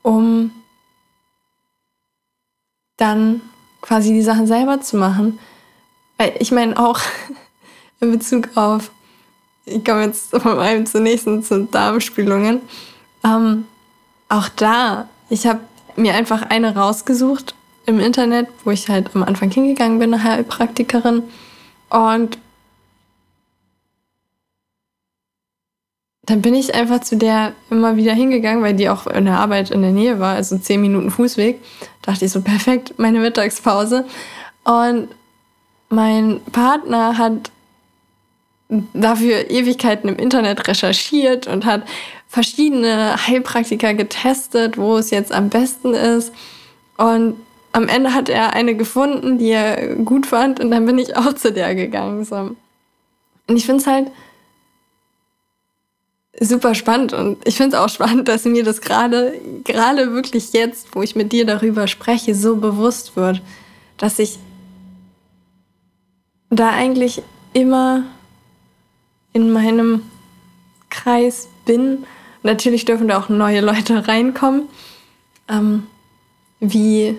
um 0.01 0.51
dann 2.97 3.41
quasi 3.81 4.13
die 4.13 4.21
Sachen 4.21 4.47
selber 4.47 4.81
zu 4.81 4.97
machen. 4.97 5.39
Weil 6.17 6.33
ich 6.39 6.51
meine 6.51 6.77
auch 6.79 6.99
in 7.99 8.11
Bezug 8.11 8.49
auf, 8.55 8.89
ich 9.65 9.83
komme 9.86 10.05
jetzt 10.05 10.31
von 10.41 10.59
einem 10.59 10.88
zur 10.88 11.01
nächsten 11.01 11.43
zu 11.43 11.65
Darmspülungen, 11.65 12.61
ähm, 13.23 13.65
auch 14.27 14.49
da, 14.49 15.07
ich 15.29 15.45
habe 15.45 15.59
mir 15.95 16.15
einfach 16.15 16.41
eine 16.49 16.75
rausgesucht 16.75 17.53
im 17.86 17.99
Internet, 17.99 18.47
wo 18.63 18.71
ich 18.71 18.89
halt 18.89 19.15
am 19.15 19.23
Anfang 19.23 19.51
hingegangen 19.51 19.99
bin, 19.99 20.13
eine 20.13 20.23
Heilpraktikerin. 20.23 21.23
Und 21.89 22.38
dann 26.23 26.41
bin 26.41 26.55
ich 26.55 26.73
einfach 26.73 27.01
zu 27.01 27.17
der 27.17 27.53
immer 27.69 27.97
wieder 27.97 28.13
hingegangen, 28.13 28.63
weil 28.63 28.73
die 28.73 28.89
auch 28.89 29.05
in 29.07 29.25
der 29.25 29.38
Arbeit 29.38 29.69
in 29.69 29.81
der 29.81 29.91
Nähe 29.91 30.19
war, 30.19 30.36
also 30.36 30.57
zehn 30.57 30.81
Minuten 30.81 31.11
Fußweg. 31.11 31.59
Dachte 32.01 32.25
ich 32.25 32.31
so, 32.31 32.41
perfekt, 32.41 32.95
meine 32.97 33.19
Mittagspause. 33.19 34.05
Und 34.63 35.09
mein 35.89 36.41
Partner 36.51 37.17
hat 37.17 37.51
dafür 38.93 39.51
Ewigkeiten 39.51 40.09
im 40.09 40.17
Internet 40.17 40.67
recherchiert 40.67 41.45
und 41.45 41.65
hat 41.65 41.83
verschiedene 42.27 43.15
Heilpraktiker 43.27 43.93
getestet, 43.93 44.77
wo 44.77 44.97
es 44.97 45.11
jetzt 45.11 45.31
am 45.31 45.49
besten 45.49 45.93
ist. 45.93 46.33
Und 46.97 47.36
am 47.76 47.89
Ende 47.89 48.13
hat 48.13 48.30
er 48.30 48.53
eine 48.53 48.73
gefunden, 48.78 49.38
die 49.38 49.49
er 49.49 49.95
gut 49.97 50.26
fand 50.26 50.61
und 50.61 50.71
dann 50.71 50.86
bin 50.86 50.97
ich 50.97 51.17
auch 51.17 51.34
zu 51.34 51.51
der 51.51 51.76
gegangen. 51.76 52.23
So. 52.23 52.55
Und 53.47 53.57
ich 53.57 53.65
finde 53.65 53.82
es 53.82 53.88
halt 53.88 54.07
super 56.39 56.73
spannend 56.73 57.11
und 57.11 57.45
ich 57.45 57.57
finde 57.57 57.76
es 57.76 57.84
auch 57.84 57.89
spannend, 57.89 58.30
dass 58.30 58.45
mir 58.45 58.63
das 58.63 58.80
gerade, 58.80 59.34
gerade 59.65 60.13
wirklich 60.13 60.53
jetzt, 60.53 60.95
wo 60.95 61.01
ich 61.01 61.17
mit 61.17 61.34
dir 61.34 61.45
darüber 61.45 61.88
spreche, 61.88 62.34
so 62.34 62.55
bewusst 62.55 63.17
wird, 63.17 63.41
dass 63.97 64.19
ich 64.19 64.39
da 66.49 66.69
eigentlich 66.69 67.23
immer 67.51 68.03
in 69.34 69.51
meinem 69.51 70.01
Kreis 70.89 71.49
bin. 71.65 72.05
Natürlich 72.41 72.86
dürfen 72.86 73.09
da 73.09 73.19
auch 73.19 73.28
neue 73.28 73.59
Leute 73.59 74.07
reinkommen, 74.07 74.69
ähm, 75.49 75.88
wie 76.61 77.17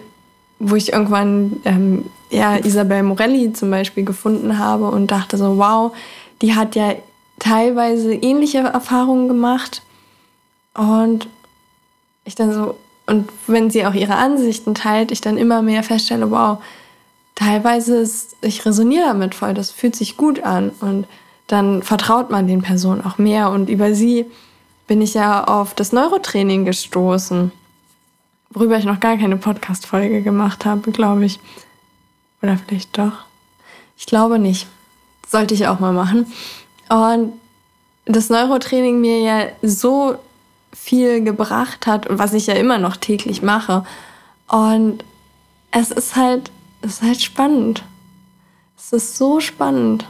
wo 0.59 0.75
ich 0.75 0.93
irgendwann 0.93 1.61
ähm, 1.65 2.07
ja, 2.31 2.57
Isabel 2.57 3.03
Morelli 3.03 3.53
zum 3.53 3.71
Beispiel 3.71 4.05
gefunden 4.05 4.59
habe 4.59 4.91
und 4.91 5.11
dachte 5.11 5.37
so, 5.37 5.59
wow, 5.59 5.95
die 6.43 6.55
hat 6.55 6.75
ja 6.75 6.95
teilweise 7.39 8.13
ähnliche 8.13 8.59
Erfahrungen 8.59 9.29
gemacht. 9.29 9.83
Und 10.75 11.29
ich 12.25 12.35
dann 12.35 12.53
so, 12.53 12.77
und 13.07 13.29
wenn 13.47 13.71
sie 13.71 13.87
auch 13.87 13.95
ihre 13.95 14.17
Ansichten 14.17 14.75
teilt, 14.75 15.13
ich 15.13 15.21
dann 15.21 15.37
immer 15.37 15.63
mehr 15.63 15.83
feststelle, 15.83 16.31
wow, 16.31 16.59
teilweise 17.35 17.97
ist, 17.97 18.37
ich 18.41 18.65
resoniere 18.67 19.07
damit 19.07 19.35
voll, 19.35 19.55
das 19.55 19.71
fühlt 19.71 19.95
sich 19.95 20.17
gut 20.17 20.43
an. 20.43 20.71
Und 20.81 21.07
dann 21.47 21.83
vertraut 21.83 22.31
man 22.31 22.47
den 22.47 22.63
Personen 22.63 23.05
auch 23.05 23.19
mehr. 23.19 23.51
Und 23.51 23.71
über 23.71 23.95
sie 23.95 24.27
bin 24.87 25.01
ich 25.01 25.15
ja 25.15 25.45
auf 25.45 25.75
das 25.75 25.93
Neurotraining 25.93 26.65
gestoßen, 26.65 27.53
worüber 28.51 28.79
ich 28.79 28.85
noch 28.85 29.01
gar 29.01 29.17
keine 29.17 29.37
Podcast-Folge 29.37 30.23
gemacht 30.23 30.65
habe, 30.65 30.93
glaube 30.93 31.25
ich. 31.25 31.41
Oder 32.43 32.57
vielleicht 32.57 32.97
doch. 32.97 33.25
Ich 33.97 34.07
glaube 34.07 34.39
nicht. 34.39 34.67
Sollte 35.27 35.55
ich 35.55 35.67
auch 35.67 35.81
mal 35.81 35.93
machen. 35.93 36.27
Und 36.89 37.33
das 38.05 38.31
Neurotraining 38.31 39.01
mir 39.01 39.21
ja 39.21 39.47
so 39.63 40.17
viel 40.73 41.25
gebracht 41.25 41.87
hat 41.87 42.07
und 42.07 42.19
was 42.19 42.35
ich 42.35 42.47
ja 42.47 42.55
immer 42.55 42.79
noch 42.79 42.97
täglich 42.97 43.43
mache. 43.43 43.85
Und 44.49 45.05
es 45.71 45.91
ist 45.91 46.15
halt, 46.17 46.51
es 46.83 46.95
ist 46.95 47.03
halt 47.03 47.21
spannend. 47.21 47.83
Es 48.77 48.93
ist 48.93 49.17
so 49.17 49.41
spannend. 49.41 50.07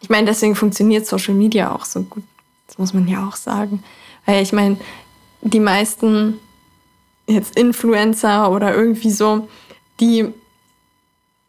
Ich 0.00 0.10
meine, 0.10 0.26
deswegen 0.26 0.56
funktioniert 0.56 1.06
Social 1.06 1.34
Media 1.34 1.74
auch 1.74 1.84
so 1.84 2.02
gut. 2.02 2.24
Das 2.66 2.76
muss 2.76 2.92
man 2.92 3.06
ja 3.06 3.26
auch 3.26 3.36
sagen. 3.36 3.82
Weil 4.26 4.42
ich 4.42 4.52
meine, 4.52 4.76
die 5.42 5.60
meisten 5.60 6.38
jetzt 7.26 7.56
Influencer 7.56 8.50
oder 8.50 8.74
irgendwie 8.74 9.10
so, 9.10 9.48
die 10.00 10.32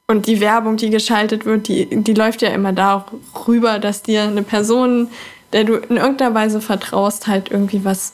und 0.08 0.28
die 0.28 0.42
Werbung, 0.42 0.78
die 0.78 0.90
geschaltet 0.90 1.46
wird, 1.46 1.68
die, 1.68 1.88
die 1.90 2.14
läuft 2.14 2.42
ja 2.42 2.50
immer 2.50 2.74
darüber, 2.74 3.80
dass 3.80 4.04
dir 4.04 4.24
eine 4.24 4.44
Person, 4.44 5.08
der 5.54 5.64
du 5.64 5.76
in 5.76 5.98
irgendeiner 5.98 6.36
Weise 6.36 6.60
vertraust, 6.60 7.28
halt 7.28 7.50
irgendwie 7.50 7.86
was 7.86 8.14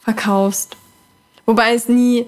verkaufst. 0.00 0.76
Wobei 1.46 1.74
es 1.74 1.88
nie 1.88 2.26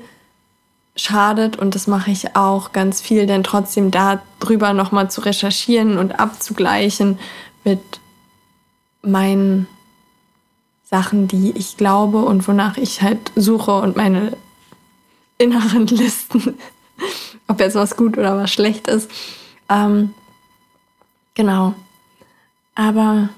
schadet 0.96 1.56
und 1.56 1.74
das 1.74 1.86
mache 1.86 2.10
ich 2.10 2.36
auch 2.36 2.72
ganz 2.72 3.00
viel, 3.00 3.26
denn 3.26 3.44
trotzdem 3.44 3.90
darüber 3.90 4.72
nochmal 4.72 5.10
zu 5.10 5.20
recherchieren 5.20 5.98
und 5.98 6.18
abzugleichen 6.18 7.18
mit 7.64 7.80
meinen 9.02 9.68
Sachen, 10.90 11.28
die 11.28 11.52
ich 11.52 11.76
glaube 11.76 12.24
und 12.24 12.46
wonach 12.48 12.76
ich 12.76 13.00
halt 13.00 13.30
suche 13.36 13.80
und 13.80 13.96
meine 13.96 14.36
inneren 15.38 15.86
Listen, 15.86 16.58
ob 17.46 17.60
jetzt 17.60 17.76
was 17.76 17.96
gut 17.96 18.18
oder 18.18 18.36
was 18.36 18.52
schlecht 18.52 18.88
ist. 18.88 19.08
Ähm, 19.68 20.14
genau. 21.34 21.74
Aber 22.74 23.28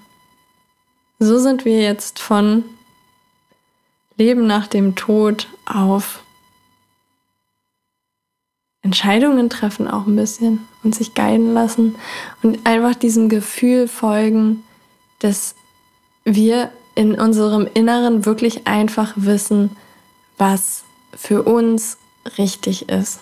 so 1.18 1.38
sind 1.38 1.64
wir 1.64 1.80
jetzt 1.80 2.18
von 2.18 2.64
Leben 4.16 4.46
nach 4.46 4.66
dem 4.66 4.94
Tod 4.94 5.48
auf 5.66 6.22
Entscheidungen 8.82 9.48
treffen 9.48 9.88
auch 9.88 10.06
ein 10.06 10.16
bisschen 10.16 10.66
und 10.82 10.94
sich 10.94 11.14
guiden 11.14 11.54
lassen 11.54 11.94
und 12.42 12.66
einfach 12.66 12.96
diesem 12.96 13.28
Gefühl 13.28 13.86
folgen, 13.86 14.64
dass 15.20 15.54
wir 16.24 16.72
in 16.94 17.18
unserem 17.18 17.68
Inneren 17.72 18.26
wirklich 18.26 18.66
einfach 18.66 19.12
wissen, 19.16 19.76
was 20.38 20.84
für 21.14 21.42
uns 21.42 21.98
richtig 22.38 22.88
ist. 22.88 23.20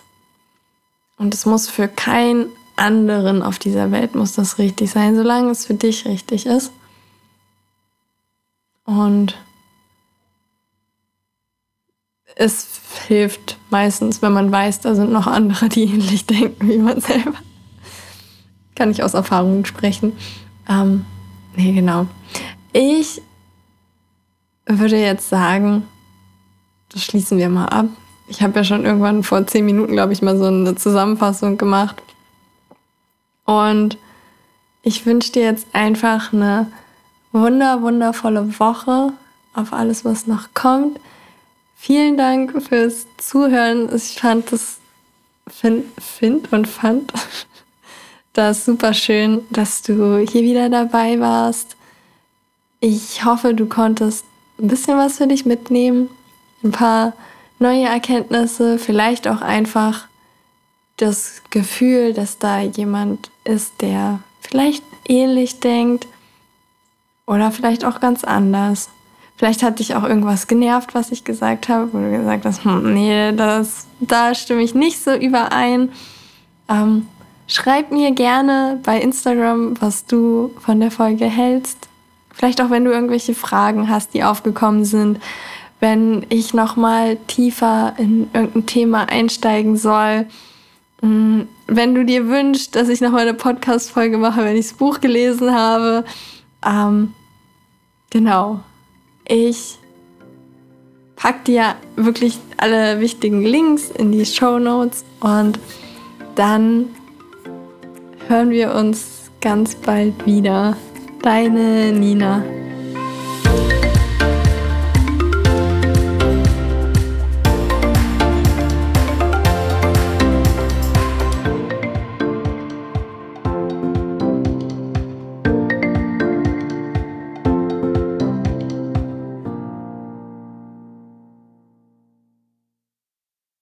Und 1.17 1.35
es 1.35 1.47
muss 1.47 1.69
für 1.69 1.89
keinen 1.89 2.47
anderen 2.77 3.43
auf 3.43 3.59
dieser 3.59 3.93
Welt 3.93 4.15
muss 4.15 4.33
das 4.33 4.59
richtig 4.59 4.91
sein, 4.91 5.15
solange 5.15 5.51
es 5.51 5.67
für 5.67 5.75
dich 5.75 6.07
richtig 6.07 6.47
ist. 6.47 6.73
Und 8.85 9.37
es 12.37 12.81
hilft 13.07 13.59
meistens, 13.69 14.23
wenn 14.23 14.33
man 14.33 14.51
weiß, 14.51 14.81
da 14.81 14.95
sind 14.95 15.13
noch 15.13 15.27
andere, 15.27 15.69
die 15.69 15.85
ähnlich 15.85 16.27
denken 16.27 16.69
wie 16.69 16.79
man 16.79 17.01
selber. 17.01 17.39
Kann 18.75 18.91
ich 18.91 19.03
aus 19.03 19.15
Erfahrungen 19.15 19.67
sprechen. 19.67 20.15
Ähm, 20.69 21.05
nee, 21.55 21.73
genau. 21.73 22.07
Ich 22.73 23.21
würde 24.67 24.97
jetzt 24.97 25.29
sagen, 25.29 25.87
das 26.93 27.05
schließen 27.05 27.39
wir 27.39 27.49
mal 27.49 27.67
ab. 27.67 27.87
Ich 28.29 28.43
habe 28.43 28.57
ja 28.57 28.65
schon 28.65 28.85
irgendwann 28.85 29.23
vor 29.23 29.47
zehn 29.47 29.65
Minuten, 29.65 29.93
glaube 29.93 30.13
ich, 30.13 30.23
mal 30.23 30.37
so 30.39 30.47
eine 30.47 30.75
Zusammenfassung 30.77 31.59
gemacht. 31.59 32.01
Und 33.45 33.99
ich 34.83 35.05
wünsche 35.07 35.33
dir 35.33 35.43
jetzt 35.43 35.67
einfach 35.73 36.33
eine 36.33 36.71
wunder, 37.33 37.83
wundervolle 37.83 38.59
Woche 38.59 39.13
auf 39.55 39.73
alles, 39.73 40.05
was 40.05 40.27
noch 40.27 40.55
kommt. 40.55 41.01
Vielen 41.77 42.17
Dank 42.17 42.63
fürs 42.63 43.07
Zuhören. 43.17 43.95
Ich 43.95 44.21
fand 44.21 44.53
das, 44.53 44.79
find, 45.49 45.87
find 46.01 46.53
und 46.53 46.69
fand 46.69 47.13
das 48.33 48.65
super 48.65 48.95
schön, 48.95 49.43
dass 49.51 49.83
du 49.83 50.19
hier 50.19 50.43
wieder 50.43 50.69
dabei 50.69 51.19
warst. 51.21 51.77
Ich 52.81 53.25
hoffe, 53.25 53.55
du 53.55 53.67
konntest 53.67 54.25
ein 54.61 54.69
bisschen 54.69 54.99
was 54.99 55.19
für 55.19 55.27
dich 55.27 55.47
mitnehmen, 55.47 56.09
ein 56.63 56.73
paar 56.73 57.15
neue 57.59 57.85
Erkenntnisse, 57.85 58.79
vielleicht 58.79 59.29
auch 59.29 59.41
einfach 59.41 60.07
das 60.97 61.43
Gefühl, 61.51 62.13
dass 62.13 62.39
da 62.39 62.61
jemand 62.61 63.31
ist, 63.45 63.81
der 63.81 64.21
vielleicht 64.41 64.85
ähnlich 65.09 65.61
denkt 65.61 66.07
oder 67.27 67.51
vielleicht 67.51 67.85
auch 67.85 68.01
ganz 68.01 68.25
anders. 68.25 68.91
Vielleicht 69.37 69.63
hat 69.63 69.79
dich 69.79 69.95
auch 69.95 70.05
irgendwas 70.05 70.47
genervt, 70.49 70.95
was 70.95 71.11
ich 71.13 71.25
gesagt 71.25 71.69
habe, 71.69 71.93
wo 71.93 71.99
du 71.99 72.11
gesagt 72.11 72.45
hast, 72.45 72.65
hm, 72.65 72.93
nee, 72.93 73.33
das, 73.33 73.87
da 74.01 74.35
stimme 74.35 74.63
ich 74.63 74.75
nicht 74.75 75.03
so 75.03 75.15
überein. 75.15 75.91
Ähm, 76.69 77.07
schreib 77.47 77.91
mir 77.91 78.11
gerne 78.11 78.79
bei 78.83 79.01
Instagram, 79.01 79.81
was 79.81 80.05
du 80.05 80.51
von 80.59 80.81
der 80.81 80.91
Folge 80.91 81.25
hältst. 81.25 81.90
Vielleicht 82.33 82.61
auch, 82.61 82.71
wenn 82.71 82.85
du 82.85 82.91
irgendwelche 82.91 83.35
Fragen 83.35 83.89
hast, 83.89 84.15
die 84.15 84.25
aufgekommen 84.25 84.85
sind, 84.85 85.21
wenn 85.81 86.27
ich 86.29 86.55
noch 86.55 86.77
mal 86.77 87.17
tiefer 87.27 87.95
in 87.99 88.29
irgendein 88.33 88.67
Thema 88.67 89.09
einsteigen 89.09 89.77
soll. 89.77 90.27
Mm, 91.01 91.43
wenn 91.67 91.95
du 91.95 92.05
dir 92.05 92.29
wünschst, 92.29 92.77
dass 92.77 92.89
ich 92.89 93.01
noch 93.01 93.11
mal 93.11 93.23
eine 93.23 93.35
Podcast-Folge 93.35 94.19
mache, 94.19 94.45
wenn 94.45 94.57
ich 94.57 94.69
das 94.69 94.77
Buch 94.77 95.01
gelesen 95.01 95.55
habe. 95.55 96.05
Ähm, 96.65 97.15
genau. 98.11 98.61
Ich 99.27 99.79
pack 101.17 101.45
dir 101.45 101.75
wirklich 101.97 102.39
alle 102.57 103.01
wichtigen 103.01 103.43
Links 103.43 103.91
in 103.91 104.13
die 104.13 104.27
Show 104.27 104.59
Notes 104.59 105.05
und 105.21 105.59
dann 106.35 106.87
hören 108.29 108.51
wir 108.51 108.75
uns 108.75 109.31
ganz 109.41 109.75
bald 109.75 110.27
wieder. 110.27 110.77
Deine 111.23 111.93
Nina. 111.93 112.60